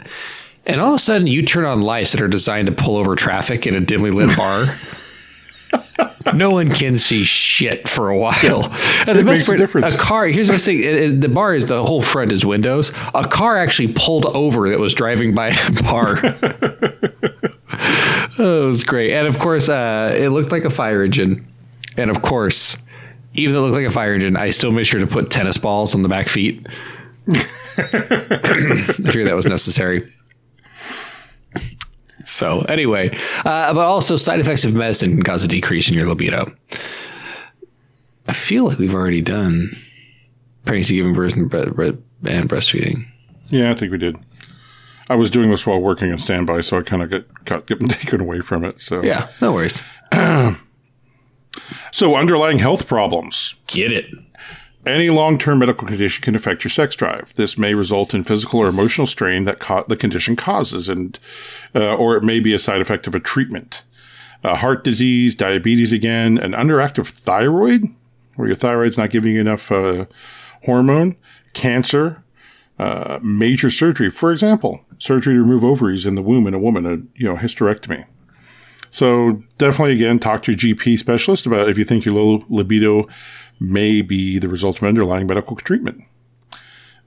[0.67, 3.17] And all of a sudden, you turn on lights that are designed to pull over
[3.17, 4.67] traffic in a dimly lit bar.
[6.35, 8.65] no one can see shit for a while.
[9.07, 9.95] And the best a part, difference.
[9.95, 10.27] a car.
[10.27, 12.93] Here's what I say: it- it- the bar is the whole front is windows.
[13.15, 16.19] A car actually pulled over that was driving by a bar.
[18.39, 21.47] oh, it was great, and of course, uh, it looked like a fire engine.
[21.97, 22.77] And of course,
[23.35, 25.59] even though it looked like a fire engine, I still made sure to put tennis
[25.59, 26.67] balls on the back feet.
[27.29, 30.09] I figured that was necessary.
[32.25, 33.11] So anyway,
[33.45, 36.53] uh, but also side effects of medicine can cause a decrease in your libido.
[38.29, 39.71] I feel like we've already done
[40.65, 43.07] pregnancy, giving birth, and, and breastfeeding.
[43.49, 44.17] Yeah, I think we did.
[45.09, 47.81] I was doing this while working on standby, so I kind of got, got got
[47.91, 48.79] taken away from it.
[48.81, 49.83] So Yeah, no worries.
[51.93, 53.55] So underlying health problems.
[53.67, 54.07] Get it.
[54.87, 57.35] Any long-term medical condition can affect your sex drive.
[57.35, 61.19] This may result in physical or emotional strain that co- the condition causes, and
[61.75, 63.83] uh, or it may be a side effect of a treatment.
[64.43, 67.85] Uh, heart disease, diabetes again, an underactive thyroid,
[68.37, 70.07] where your thyroid's not giving you enough uh,
[70.65, 71.17] hormone,
[71.53, 72.23] cancer,
[72.79, 76.87] uh, major surgery, for example, surgery to remove ovaries in the womb in a woman,
[76.87, 78.07] a you know hysterectomy.
[78.89, 83.07] So definitely, again, talk to your GP specialist about if you think your low libido
[83.61, 86.03] may be the result of underlying medical treatment.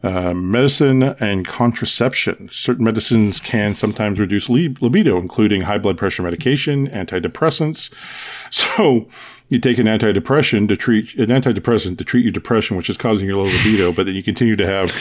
[0.04, 2.50] Uh, medicine and contraception.
[2.52, 7.90] Certain medicines can sometimes reduce li- libido, including high blood pressure medication, antidepressants.
[8.52, 9.08] So
[9.50, 13.28] you take an antidepressant to treat an antidepressant to treat your depression, which is causing
[13.28, 14.92] your low libido, but then you continue to have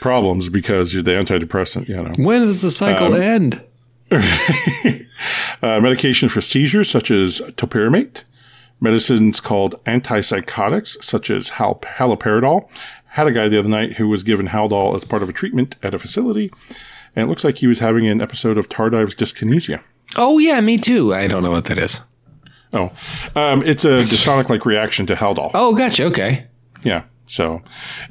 [0.00, 1.88] problems because you're the antidepressant.
[1.88, 2.14] You know.
[2.16, 3.60] When does the cycle end?
[5.62, 8.24] Uh, medication for seizures, such as topiramate.
[8.80, 12.68] Medicines called antipsychotics, such as hal- haloperidol.
[13.12, 15.76] Had a guy the other night who was given Haldol as part of a treatment
[15.82, 16.50] at a facility,
[17.14, 19.82] and it looks like he was having an episode of tardive dyskinesia.
[20.16, 21.14] Oh yeah, me too.
[21.14, 22.00] I don't know what that is.
[22.72, 22.90] Oh,
[23.36, 25.50] um, it's a dystonic-like reaction to Haldol.
[25.52, 26.04] Oh, gotcha.
[26.04, 26.46] Okay.
[26.84, 27.60] Yeah, so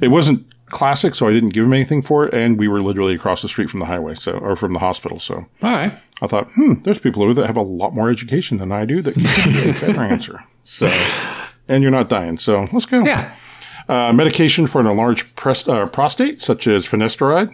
[0.00, 3.14] it wasn't classic, so I didn't give him anything for it, and we were literally
[3.14, 5.18] across the street from the highway, so or from the hospital.
[5.18, 5.92] So All right.
[6.20, 8.84] I thought, hmm, there's people over there that have a lot more education than I
[8.84, 10.44] do that can give a better answer.
[10.62, 10.88] So,
[11.66, 13.04] and you're not dying, so let's go.
[13.04, 13.34] Yeah.
[13.92, 17.52] Uh, medication for an enlarged pres- uh, prostate, such as finasteride.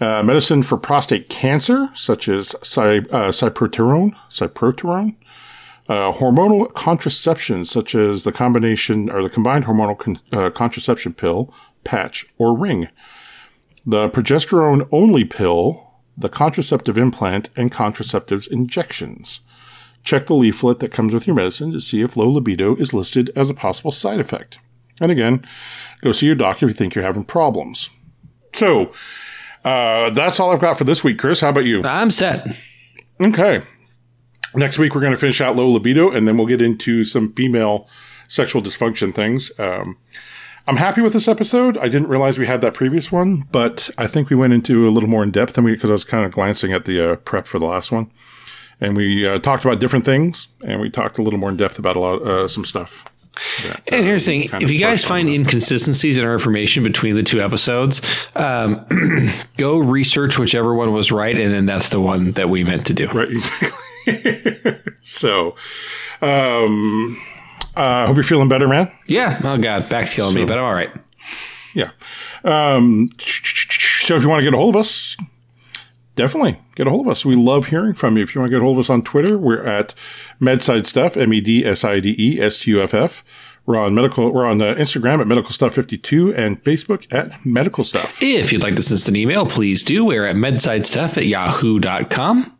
[0.00, 5.14] Uh, medicine for prostate cancer, such as cy- uh, cyproterone, cyproterone.
[5.88, 11.54] Uh, hormonal contraception, such as the combination or the combined hormonal con- uh, contraception pill,
[11.84, 12.88] patch, or ring.
[13.86, 15.88] The progesterone only pill,
[16.18, 19.38] the contraceptive implant, and contraceptives injections.
[20.02, 23.30] Check the leaflet that comes with your medicine to see if low libido is listed
[23.36, 24.58] as a possible side effect.
[25.00, 25.46] And again,
[26.02, 27.90] go see your doctor if you think you're having problems.
[28.52, 28.92] So,
[29.64, 31.40] uh, that's all I've got for this week, Chris.
[31.40, 31.82] How about you?
[31.84, 32.46] I'm set.
[33.20, 33.62] Okay.
[34.54, 37.32] Next week, we're going to finish out low libido, and then we'll get into some
[37.32, 37.88] female
[38.28, 39.50] sexual dysfunction things.
[39.58, 39.96] Um,
[40.66, 41.76] I'm happy with this episode.
[41.78, 44.90] I didn't realize we had that previous one, but I think we went into a
[44.90, 47.16] little more in depth than we because I was kind of glancing at the uh,
[47.16, 48.10] prep for the last one,
[48.80, 51.78] and we uh, talked about different things, and we talked a little more in depth
[51.78, 53.04] about a lot uh, some stuff.
[53.62, 57.14] That, And uh, here's the thing: if you guys find inconsistencies in our information between
[57.14, 58.00] the two episodes,
[58.36, 58.84] um,
[59.56, 62.94] go research whichever one was right, and then that's the one that we meant to
[62.94, 63.08] do.
[63.08, 63.28] Right,
[64.06, 64.76] exactly.
[65.02, 65.56] so,
[66.22, 67.20] um,
[67.76, 68.90] I hope you're feeling better, man.
[69.06, 69.40] Yeah.
[69.42, 70.90] Oh God, back's killing me, but I'm all right.
[71.74, 71.90] Yeah.
[72.44, 75.16] Um, so if you want to get a hold of us,
[76.14, 77.24] definitely get a hold of us.
[77.24, 78.22] We love hearing from you.
[78.22, 79.94] If you want to get a hold of us on Twitter, we're at
[80.40, 83.24] Medside Stuff, M E D S I D E S T U F F.
[83.66, 84.30] We're on medical.
[84.30, 88.22] We're on uh, Instagram at Medical Stuff Fifty Two and Facebook at Medical Stuff.
[88.22, 90.04] If you'd like to send us an email, please do.
[90.04, 92.58] We're at medsidestuff at yahoo.com.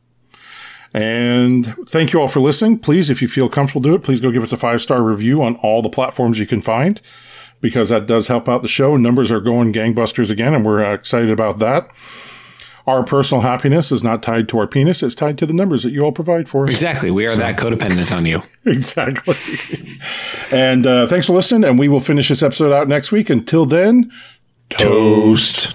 [0.95, 2.79] And thank you all for listening.
[2.79, 4.05] Please, if you feel comfortable, do it.
[4.05, 7.01] Please go give us a five star review on all the platforms you can find
[7.61, 8.97] because that does help out the show.
[8.97, 11.89] Numbers are going gangbusters again, and we're uh, excited about that.
[12.87, 15.93] Our personal happiness is not tied to our penis, it's tied to the numbers that
[15.93, 16.70] you all provide for us.
[16.70, 17.11] Exactly.
[17.11, 18.43] We are that codependent on you.
[18.66, 19.37] Exactly.
[20.51, 23.28] and uh, thanks for listening, and we will finish this episode out next week.
[23.28, 24.11] Until then,
[24.70, 25.74] toast.